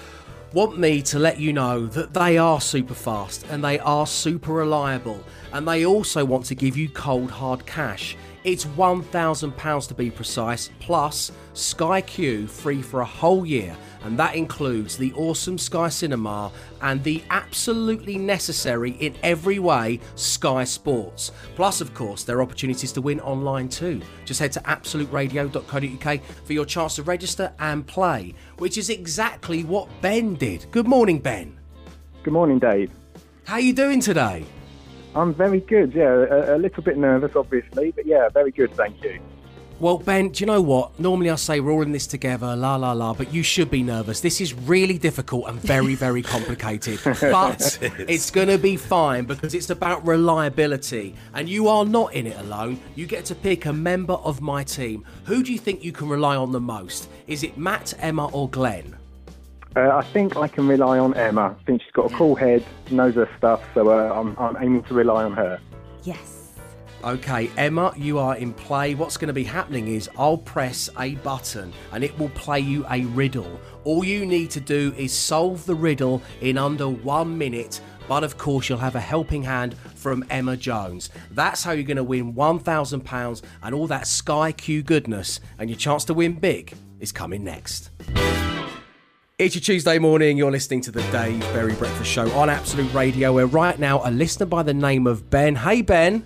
want 0.51 0.79
me 0.79 1.03
to 1.03 1.19
let 1.19 1.39
you 1.39 1.53
know 1.53 1.85
that 1.85 2.15
they 2.15 2.39
are 2.39 2.59
super 2.59 2.95
fast 2.95 3.45
and 3.51 3.63
they 3.63 3.77
are 3.77 4.07
super 4.07 4.53
reliable, 4.53 5.23
and 5.53 5.67
they 5.67 5.85
also 5.85 6.25
want 6.25 6.45
to 6.45 6.55
give 6.55 6.75
you 6.75 6.89
cold 6.89 7.29
hard 7.29 7.67
cash. 7.67 8.17
It's 8.45 8.63
£1,000 8.63 9.87
to 9.87 9.93
be 9.95 10.11
precise, 10.11 10.69
plus 10.79 11.31
Sky 11.53 11.99
Q 12.01 12.45
free 12.45 12.83
for 12.83 13.01
a 13.01 13.05
whole 13.05 13.43
year, 13.43 13.75
and 14.03 14.19
that 14.19 14.35
includes 14.35 14.97
the 14.97 15.11
awesome 15.13 15.57
Sky 15.57 15.89
Cinema 15.89 16.51
and 16.79 17.03
the 17.03 17.23
absolutely 17.31 18.19
necessary 18.19 18.91
in 18.99 19.15
every 19.23 19.57
way 19.57 19.99
Sky 20.13 20.63
Sports. 20.63 21.31
Plus, 21.55 21.81
of 21.81 21.95
course, 21.95 22.23
there 22.23 22.37
are 22.37 22.43
opportunities 22.43 22.91
to 22.91 23.01
win 23.01 23.19
online 23.21 23.67
too. 23.67 23.99
Just 24.25 24.39
head 24.39 24.51
to 24.51 24.59
absoluteradio.co.uk 24.59 26.21
for 26.45 26.53
your 26.53 26.65
chance 26.65 26.97
to 26.97 27.03
register 27.03 27.51
and 27.57 27.87
play, 27.87 28.35
which 28.59 28.77
is 28.77 28.91
exactly 28.91 29.63
what 29.63 29.89
Ben 30.01 30.35
did. 30.35 30.67
Good 30.69 30.87
morning, 30.87 31.17
Ben. 31.17 31.57
Good 32.21 32.33
morning, 32.33 32.59
Dave. 32.59 32.91
How 33.45 33.55
are 33.55 33.59
you 33.59 33.73
doing 33.73 34.01
today? 34.01 34.45
I'm 35.15 35.33
very 35.33 35.61
good. 35.61 35.93
Yeah, 35.93 36.25
a, 36.29 36.55
a 36.55 36.59
little 36.59 36.83
bit 36.83 36.97
nervous, 36.97 37.35
obviously, 37.35 37.91
but 37.91 38.05
yeah, 38.05 38.29
very 38.29 38.51
good. 38.51 38.73
Thank 38.75 39.01
you. 39.03 39.19
Well, 39.77 39.97
Ben, 39.97 40.29
do 40.29 40.41
you 40.41 40.45
know 40.45 40.61
what? 40.61 40.97
Normally 41.01 41.29
I 41.29 41.35
say 41.35 41.59
we're 41.59 41.71
all 41.71 41.81
in 41.81 41.91
this 41.91 42.07
together, 42.07 42.55
la 42.55 42.77
la 42.77 42.93
la, 42.93 43.13
but 43.13 43.33
you 43.33 43.43
should 43.43 43.69
be 43.69 43.83
nervous. 43.83 44.21
This 44.21 44.39
is 44.39 44.53
really 44.53 44.97
difficult 44.97 45.49
and 45.49 45.59
very, 45.59 45.95
very 46.05 46.21
complicated. 46.21 46.99
But 47.19 47.77
it's 48.07 48.31
going 48.31 48.47
to 48.47 48.57
be 48.57 48.77
fine 48.77 49.25
because 49.25 49.53
it's 49.53 49.69
about 49.69 50.05
reliability. 50.07 51.15
And 51.33 51.49
you 51.49 51.67
are 51.67 51.83
not 51.83 52.13
in 52.13 52.25
it 52.25 52.37
alone. 52.39 52.79
You 52.95 53.05
get 53.05 53.25
to 53.25 53.35
pick 53.35 53.65
a 53.65 53.73
member 53.73 54.13
of 54.13 54.39
my 54.39 54.63
team. 54.63 55.03
Who 55.25 55.43
do 55.43 55.51
you 55.51 55.59
think 55.59 55.83
you 55.83 55.91
can 55.91 56.07
rely 56.07 56.37
on 56.37 56.53
the 56.53 56.61
most? 56.61 57.09
Is 57.27 57.43
it 57.43 57.57
Matt, 57.57 57.93
Emma, 57.99 58.27
or 58.27 58.47
Glenn? 58.49 58.95
Uh, 59.75 59.95
I 59.95 60.03
think 60.03 60.37
I 60.37 60.47
can 60.47 60.67
rely 60.67 60.99
on 60.99 61.13
Emma. 61.15 61.55
I 61.59 61.63
think 61.65 61.81
she's 61.81 61.91
got 61.91 62.11
a 62.11 62.15
cool 62.15 62.35
head, 62.35 62.65
knows 62.91 63.15
her 63.15 63.29
stuff, 63.37 63.61
so 63.73 63.89
uh, 63.89 64.13
I'm, 64.13 64.35
I'm 64.37 64.55
aiming 64.63 64.83
to 64.83 64.93
rely 64.93 65.23
on 65.23 65.33
her. 65.33 65.59
Yes. 66.03 66.53
Okay, 67.03 67.51
Emma, 67.57 67.93
you 67.97 68.17
are 68.17 68.35
in 68.35 68.53
play. 68.53 68.95
What's 68.95 69.17
going 69.17 69.27
to 69.27 69.33
be 69.33 69.43
happening 69.43 69.89
is 69.89 70.09
I'll 70.17 70.37
press 70.37 70.89
a 70.97 71.15
button 71.15 71.71
and 71.91 72.03
it 72.03 72.17
will 72.17 72.29
play 72.29 72.59
you 72.61 72.85
a 72.89 73.01
riddle. 73.05 73.59
All 73.83 74.03
you 74.03 74.25
need 74.25 74.49
to 74.51 74.59
do 74.59 74.93
is 74.97 75.13
solve 75.13 75.65
the 75.65 75.75
riddle 75.75 76.23
in 76.41 76.57
under 76.57 76.89
one 76.89 77.37
minute 77.37 77.79
but 78.07 78.23
of 78.23 78.37
course, 78.37 78.69
you'll 78.69 78.77
have 78.79 78.95
a 78.95 78.99
helping 78.99 79.43
hand 79.43 79.75
from 79.95 80.23
Emma 80.29 80.55
Jones. 80.57 81.09
That's 81.31 81.63
how 81.63 81.71
you're 81.71 81.83
going 81.83 81.97
to 81.97 82.03
win 82.03 82.33
£1,000 82.33 83.41
and 83.63 83.75
all 83.75 83.87
that 83.87 84.07
Sky 84.07 84.51
Q 84.51 84.83
goodness, 84.83 85.39
and 85.57 85.69
your 85.69 85.77
chance 85.77 86.05
to 86.05 86.13
win 86.13 86.33
big 86.33 86.73
is 86.99 87.11
coming 87.11 87.43
next. 87.43 87.89
It's 89.37 89.53
your 89.53 89.61
Tuesday 89.61 89.99
morning. 89.99 90.37
You're 90.37 90.49
listening 90.49 90.79
to 90.79 90.91
the 90.91 91.01
Dave 91.11 91.41
Berry 91.51 91.73
Breakfast 91.73 92.09
Show 92.09 92.31
on 92.31 92.49
Absolute 92.49 92.93
Radio, 92.93 93.33
where 93.33 93.47
right 93.47 93.77
now 93.77 93.99
a 94.05 94.09
listener 94.09 94.45
by 94.45 94.63
the 94.63 94.73
name 94.73 95.05
of 95.07 95.29
Ben. 95.29 95.57
Hey, 95.57 95.81
Ben. 95.81 96.25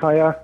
Hiya. 0.00 0.42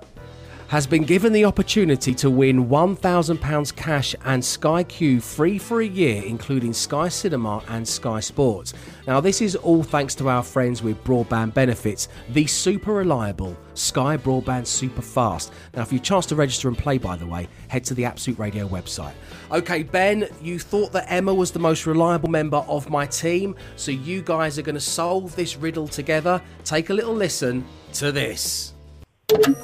Has 0.69 0.85
been 0.85 1.03
given 1.03 1.31
the 1.31 1.45
opportunity 1.45 2.13
to 2.15 2.29
win 2.29 2.67
£1,000 2.67 3.75
cash 3.77 4.13
and 4.25 4.43
Sky 4.43 4.83
Q 4.83 5.21
free 5.21 5.57
for 5.57 5.79
a 5.79 5.87
year, 5.87 6.21
including 6.25 6.73
Sky 6.73 7.07
Cinema 7.07 7.63
and 7.69 7.87
Sky 7.87 8.19
Sports. 8.19 8.73
Now, 9.07 9.21
this 9.21 9.41
is 9.41 9.55
all 9.55 9.81
thanks 9.81 10.13
to 10.15 10.27
our 10.27 10.43
friends 10.43 10.83
with 10.83 11.01
Broadband 11.05 11.53
Benefits, 11.53 12.09
the 12.31 12.45
super 12.47 12.91
reliable 12.91 13.55
Sky 13.75 14.17
Broadband 14.17 14.67
Super 14.67 15.01
Fast. 15.01 15.53
Now, 15.73 15.83
if 15.83 15.93
you 15.93 15.99
chance 15.99 16.25
to 16.25 16.35
register 16.35 16.67
and 16.67 16.77
play, 16.77 16.97
by 16.97 17.15
the 17.15 17.25
way, 17.25 17.47
head 17.69 17.85
to 17.85 17.93
the 17.93 18.03
Absolute 18.03 18.37
Radio 18.37 18.67
website. 18.67 19.13
Okay, 19.49 19.83
Ben, 19.83 20.27
you 20.41 20.59
thought 20.59 20.91
that 20.91 21.05
Emma 21.07 21.33
was 21.33 21.51
the 21.51 21.59
most 21.59 21.85
reliable 21.85 22.27
member 22.29 22.57
of 22.67 22.89
my 22.89 23.05
team, 23.05 23.55
so 23.77 23.91
you 23.91 24.21
guys 24.21 24.59
are 24.59 24.63
going 24.63 24.75
to 24.75 24.81
solve 24.81 25.33
this 25.37 25.55
riddle 25.55 25.87
together. 25.87 26.41
Take 26.65 26.89
a 26.89 26.93
little 26.93 27.13
listen 27.13 27.65
to 27.93 28.11
this. 28.11 28.73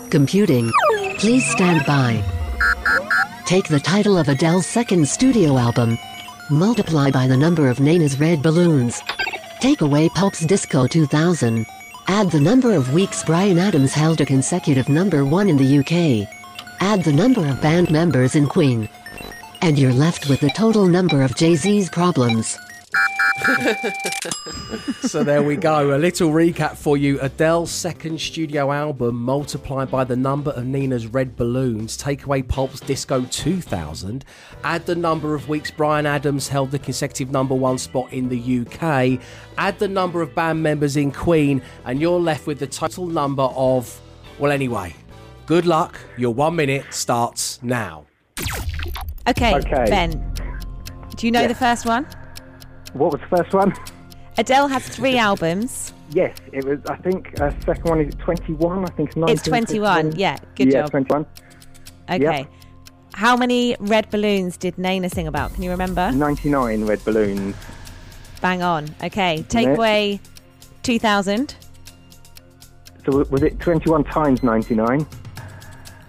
Computing. 0.10 0.69
Please 1.17 1.49
stand 1.49 1.86
by. 1.86 2.21
Take 3.45 3.69
the 3.69 3.80
title 3.80 4.17
of 4.17 4.28
Adele's 4.28 4.67
second 4.67 5.08
studio 5.08 5.58
album. 5.58 5.97
Multiply 6.49 7.12
by 7.12 7.28
the 7.28 7.38
number 7.38 7.69
of 7.69 7.80
Nena's 7.80 8.19
red 8.19 8.41
balloons. 8.43 9.02
Take 9.62 9.80
away 9.80 10.10
Pulp's 10.10 10.41
Disco 10.41 10.86
2000. 10.86 11.65
Add 12.08 12.30
the 12.30 12.41
number 12.41 12.73
of 12.73 12.93
weeks 12.93 13.23
Bryan 13.23 13.58
Adams 13.58 13.93
held 13.93 14.19
a 14.19 14.26
consecutive 14.26 14.89
number 14.89 15.23
one 15.23 15.47
in 15.47 15.56
the 15.56 15.78
UK. 15.80 16.28
Add 16.82 17.06
the 17.06 17.13
number 17.13 17.47
of 17.47 17.62
band 17.62 17.89
members 17.89 18.36
in 18.36 18.47
Queen. 18.47 18.89
And 19.62 19.80
you're 19.80 19.93
left 19.93 20.28
with 20.28 20.41
the 20.41 20.52
total 20.52 20.88
number 20.88 21.21
of 21.21 21.36
Jay 21.36 21.56
Z's 21.56 21.89
problems. 21.89 22.58
so 25.02 25.24
there 25.24 25.41
we 25.41 25.56
go. 25.56 25.96
A 25.96 25.98
little 25.98 26.30
recap 26.30 26.78
for 26.78 26.98
you. 26.98 27.19
Adele's 27.19 27.72
second 27.72 28.19
studio 28.22 28.72
album 28.72 29.15
multiplied 29.15 29.89
by 29.89 30.04
the 30.04 30.15
number 30.15 30.52
of 30.52 30.65
Nena's 30.65 31.08
red 31.08 31.36
balloons. 31.36 31.98
Take 31.98 32.26
away 32.26 32.43
Pulp's 32.43 32.80
Disco 32.80 33.26
2000. 33.26 34.24
Add 34.63 34.86
the 34.86 34.96
number 34.96 35.34
of 35.34 35.50
weeks 35.50 35.72
Bryan 35.72 36.06
Adams 36.06 36.48
held 36.48 36.72
the 36.72 36.80
consecutive 36.80 37.32
number 37.32 37.56
one 37.56 37.78
spot 37.78 38.12
in 38.13 38.30
the 38.30 38.60
UK. 38.62 39.19
Add 39.58 39.80
the 39.80 39.88
number 39.88 40.22
of 40.22 40.36
band 40.36 40.62
members 40.62 40.96
in 40.96 41.12
Queen, 41.12 41.62
and 41.86 42.00
you're 42.00 42.19
left 42.19 42.46
with 42.48 42.60
the 42.60 42.67
total 42.67 43.08
number 43.08 43.43
of. 43.56 44.00
Well, 44.39 44.52
anyway, 44.52 44.96
good 45.46 45.65
luck. 45.65 46.00
Your 46.17 46.34
one 46.34 46.56
minute 46.56 46.86
starts 46.91 47.60
now. 47.63 48.06
Okay, 49.28 49.56
Okay. 49.56 49.86
Ben. 49.89 50.34
Do 51.15 51.28
you 51.28 51.32
know 51.32 51.41
Yeah. 51.41 51.48
the 51.48 51.56
first 51.56 51.86
one? 51.86 52.06
What 52.93 53.12
was 53.12 53.21
the 53.21 53.38
first 53.38 53.53
one? 53.53 53.73
Adele 54.38 54.67
has 54.67 54.88
three 54.88 55.17
albums. 55.17 55.93
Yes, 56.12 56.38
it 56.51 56.63
was. 56.65 56.79
I 56.88 56.95
think 56.97 57.39
uh, 57.39 57.51
second 57.65 57.86
one 57.86 58.01
is 58.01 58.13
21. 58.15 58.84
I 58.84 58.88
think 58.88 59.10
it's 59.10 59.17
19. 59.17 59.34
It's 59.36 59.43
21. 59.43 60.15
Yeah, 60.15 60.38
good 60.56 60.71
yeah, 60.71 60.82
job. 60.82 60.91
21. 60.91 61.25
Okay. 62.10 62.47
How 63.13 63.38
many 63.38 63.75
red 63.79 64.10
balloons 64.10 64.58
did 64.58 64.77
Nena 64.77 65.10
sing 65.10 65.27
about? 65.27 65.53
Can 65.53 65.63
you 65.63 65.69
remember? 65.69 66.12
99 66.12 66.86
red 66.86 67.03
balloons. 67.06 67.56
Bang 68.41 68.62
on. 68.63 68.93
Okay, 69.03 69.45
take 69.49 69.67
Next. 69.67 69.77
away 69.77 70.19
2000. 70.82 71.56
So 73.06 73.23
was 73.29 73.43
it 73.43 73.60
21 73.60 74.03
times 74.06 74.43
99? 74.43 75.06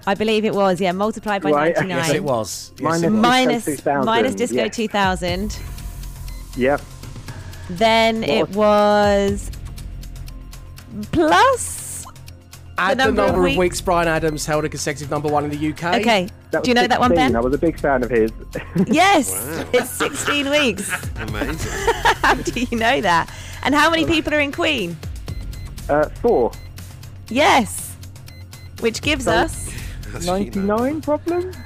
I 0.07 0.14
believe 0.14 0.44
it 0.44 0.55
was, 0.55 0.81
yeah, 0.81 0.92
multiplied 0.92 1.42
by 1.42 1.51
Right, 1.51 1.75
99. 1.77 1.99
Yes, 1.99 2.14
it 2.14 2.25
was. 2.25 2.73
Yes, 2.73 2.83
Minus- 2.83 3.03
it 3.03 3.11
was. 3.11 3.20
Minus, 3.23 3.64
Disco 3.64 3.90
2000, 3.90 4.05
minus 4.05 4.35
Disco 4.35 4.57
yeah. 4.57 4.68
2000. 4.68 5.59
Yep. 6.57 6.81
Then 7.71 8.21
What 8.21 8.29
it 8.31 8.49
was 8.51 9.51
plus. 11.12 12.07
Add 12.77 12.99
the 12.99 13.05
number 13.05 13.23
number, 13.23 13.33
of 13.33 13.38
of 13.38 13.45
weeks. 13.45 13.59
weeks 13.59 13.81
Bryan 13.81 14.09
Adams 14.09 14.45
held 14.47 14.64
a 14.64 14.69
consecutive 14.69 15.09
number 15.11 15.29
one 15.29 15.45
in 15.45 15.51
the 15.51 15.69
UK. 15.73 16.01
Okay. 16.01 16.29
Do 16.51 16.59
you 16.71 16.75
was 16.75 16.75
know 16.75 16.87
that 16.88 16.99
one, 17.01 17.14
Ben? 17.14 17.35
I 17.37 17.40
was 17.40 17.55
a 17.55 17.59
big 17.59 17.79
fan 17.79 18.03
of 18.03 18.11
his. 18.11 18.33
Yes, 18.87 19.64
it's 19.73 19.90
16 19.90 20.51
weeks. 20.51 20.90
Amazing. 21.17 21.57
How 22.23 22.35
do 22.35 22.61
you 22.61 22.77
know 22.77 23.01
that? 23.01 23.33
And 23.62 23.75
how 23.75 23.90
many 23.90 24.05
people 24.07 24.35
are 24.35 24.40
in 24.40 24.53
Queen? 24.53 24.97
uh, 25.88 26.09
four. 26.21 26.51
Yes. 27.29 27.97
Which 28.81 29.01
gives 29.03 29.27
us. 29.27 29.71
99 30.25 31.01
problems? 31.01 31.57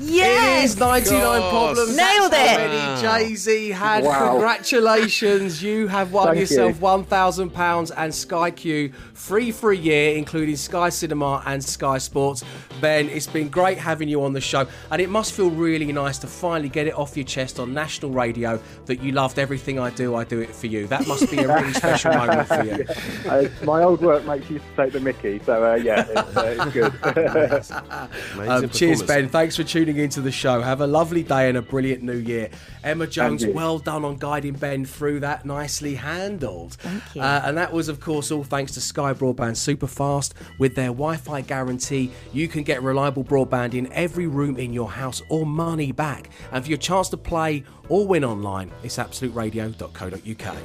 Yes! 0.00 0.62
It 0.62 0.64
is 0.64 0.78
99 0.78 1.20
God. 1.20 1.50
problems. 1.50 1.96
Nailed 1.96 2.32
That's 2.32 3.02
it. 3.02 3.06
How 3.06 3.18
Jay 3.18 3.34
Z 3.34 3.70
had. 3.70 4.04
Wow. 4.04 4.30
Congratulations. 4.32 5.62
You 5.62 5.86
have 5.88 6.12
won 6.12 6.28
Thank 6.28 6.40
yourself 6.40 6.76
you. 6.76 6.82
£1,000 6.82 7.90
and 7.96 8.14
Sky 8.14 8.50
Q 8.50 8.92
free 9.14 9.50
for 9.50 9.72
a 9.72 9.76
year, 9.76 10.16
including 10.16 10.56
Sky 10.56 10.88
Cinema 10.88 11.42
and 11.46 11.62
Sky 11.62 11.98
Sports. 11.98 12.44
Ben, 12.84 13.08
it's 13.08 13.26
been 13.26 13.48
great 13.48 13.78
having 13.78 14.10
you 14.10 14.22
on 14.24 14.34
the 14.34 14.42
show. 14.42 14.66
And 14.90 15.00
it 15.00 15.08
must 15.08 15.32
feel 15.32 15.48
really 15.48 15.90
nice 15.90 16.18
to 16.18 16.26
finally 16.26 16.68
get 16.68 16.86
it 16.86 16.92
off 16.92 17.16
your 17.16 17.24
chest 17.24 17.58
on 17.58 17.72
national 17.72 18.10
radio 18.10 18.60
that 18.84 19.02
you 19.02 19.12
loved 19.12 19.38
everything 19.38 19.78
I 19.78 19.88
do, 19.88 20.14
I 20.14 20.24
do 20.24 20.40
it 20.40 20.54
for 20.54 20.66
you. 20.66 20.86
That 20.88 21.06
must 21.06 21.30
be 21.30 21.38
a 21.38 21.48
really 21.48 21.72
special 21.72 22.12
moment 22.14 22.46
for 22.46 22.62
you. 22.62 22.84
Uh, 23.26 23.48
my 23.64 23.82
old 23.82 24.02
work 24.02 24.26
makes 24.26 24.50
you 24.50 24.60
take 24.76 24.92
the 24.92 25.00
mickey, 25.00 25.40
so 25.46 25.64
uh, 25.72 25.76
yeah, 25.76 26.04
it's, 26.10 26.36
uh, 26.36 26.56
it's 26.58 26.72
good. 26.74 26.92
Amazing 28.34 28.64
Um, 28.64 28.68
cheers. 28.68 29.02
Ben. 29.02 29.30
Thanks 29.30 29.56
for 29.56 29.64
tuning 29.64 29.96
into 29.96 30.20
the 30.20 30.30
show. 30.30 30.60
Have 30.60 30.82
a 30.82 30.86
lovely 30.86 31.22
day 31.22 31.48
and 31.48 31.56
a 31.56 31.62
brilliant 31.62 32.02
new 32.02 32.18
year. 32.18 32.50
Emma 32.82 33.06
Jones, 33.06 33.46
well 33.46 33.78
done 33.78 34.04
on 34.04 34.18
guiding 34.18 34.52
Ben 34.56 34.84
through 34.84 35.20
that. 35.20 35.46
Nicely 35.46 35.94
handled. 35.94 36.74
Thank 36.74 37.02
you. 37.14 37.22
Uh, 37.22 37.40
and 37.46 37.56
that 37.56 37.72
was, 37.72 37.88
of 37.88 38.00
course, 38.00 38.30
all 38.30 38.44
thanks 38.44 38.72
to 38.72 38.82
Sky 38.82 39.14
Broadband 39.14 39.56
Superfast. 39.56 40.32
With 40.58 40.74
their 40.74 40.88
Wi 40.88 41.16
Fi 41.16 41.40
guarantee, 41.40 42.10
you 42.34 42.46
can 42.46 42.62
get 42.62 42.73
reliable 42.82 43.24
broadband 43.24 43.74
in 43.74 43.92
every 43.92 44.26
room 44.26 44.56
in 44.56 44.72
your 44.72 44.90
house 44.90 45.22
or 45.28 45.46
money 45.46 45.92
back. 45.92 46.30
And 46.52 46.64
for 46.64 46.70
your 46.70 46.78
chance 46.78 47.08
to 47.10 47.16
play 47.16 47.64
or 47.88 48.06
win 48.06 48.24
online, 48.24 48.70
it's 48.82 48.96
absoluteradio.co.uk. 48.96 50.56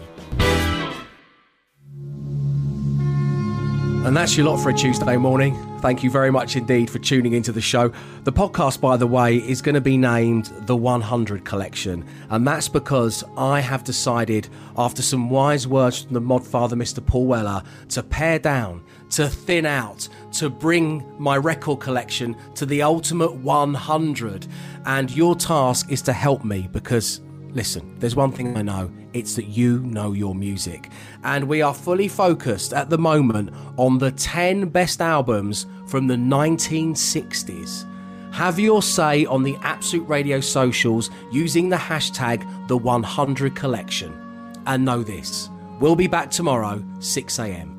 And 4.05 4.15
that's 4.15 4.37
your 4.37 4.45
lot 4.45 4.57
for 4.63 4.69
a 4.69 4.73
Tuesday 4.73 5.17
morning. 5.17 5.57
Thank 5.81 6.03
you 6.03 6.09
very 6.09 6.31
much 6.31 6.55
indeed 6.55 6.89
for 6.89 6.99
tuning 6.99 7.33
into 7.33 7.51
the 7.51 7.59
show. 7.59 7.91
The 8.23 8.31
podcast, 8.31 8.79
by 8.79 8.95
the 8.95 9.05
way, 9.05 9.37
is 9.37 9.61
going 9.61 9.75
to 9.75 9.81
be 9.81 9.97
named 9.97 10.45
the 10.61 10.75
100 10.75 11.43
Collection. 11.43 12.05
And 12.29 12.47
that's 12.47 12.69
because 12.69 13.25
I 13.37 13.59
have 13.59 13.83
decided, 13.83 14.47
after 14.77 15.01
some 15.01 15.29
wise 15.29 15.67
words 15.67 16.03
from 16.03 16.13
the 16.13 16.21
mod 16.21 16.47
father, 16.47 16.77
Mr. 16.77 17.05
Paul 17.05 17.27
Weller, 17.27 17.61
to 17.89 18.01
pare 18.01 18.39
down, 18.39 18.83
to 19.11 19.27
thin 19.27 19.65
out, 19.65 20.07
to 20.33 20.49
bring 20.49 21.03
my 21.17 21.37
record 21.37 21.79
collection 21.79 22.35
to 22.55 22.65
the 22.65 22.81
ultimate 22.81 23.33
100. 23.33 24.47
And 24.85 25.11
your 25.11 25.35
task 25.35 25.91
is 25.91 26.01
to 26.03 26.13
help 26.13 26.43
me 26.43 26.69
because 26.71 27.21
Listen, 27.51 27.97
there's 27.97 28.15
one 28.15 28.31
thing 28.31 28.55
I 28.55 28.61
know 28.61 28.91
it's 29.13 29.35
that 29.35 29.45
you 29.45 29.79
know 29.79 30.13
your 30.13 30.35
music. 30.35 30.89
And 31.23 31.47
we 31.47 31.61
are 31.61 31.73
fully 31.73 32.07
focused 32.07 32.73
at 32.73 32.89
the 32.89 32.97
moment 32.97 33.51
on 33.77 33.97
the 33.97 34.11
10 34.11 34.69
best 34.69 35.01
albums 35.01 35.65
from 35.87 36.05
the 36.05 36.15
1960s. 36.15 37.87
Have 38.33 38.59
your 38.59 38.83
say 38.83 39.25
on 39.25 39.41
the 39.41 39.57
Absolute 39.63 40.07
Radio 40.07 40.39
socials 40.39 41.09
using 41.31 41.69
the 41.69 41.75
hashtag 41.75 42.45
the 42.67 42.77
100 42.77 43.55
collection. 43.55 44.13
And 44.67 44.85
know 44.85 45.01
this 45.01 45.49
we'll 45.79 45.95
be 45.95 46.07
back 46.07 46.29
tomorrow, 46.29 46.83
6am. 46.99 47.78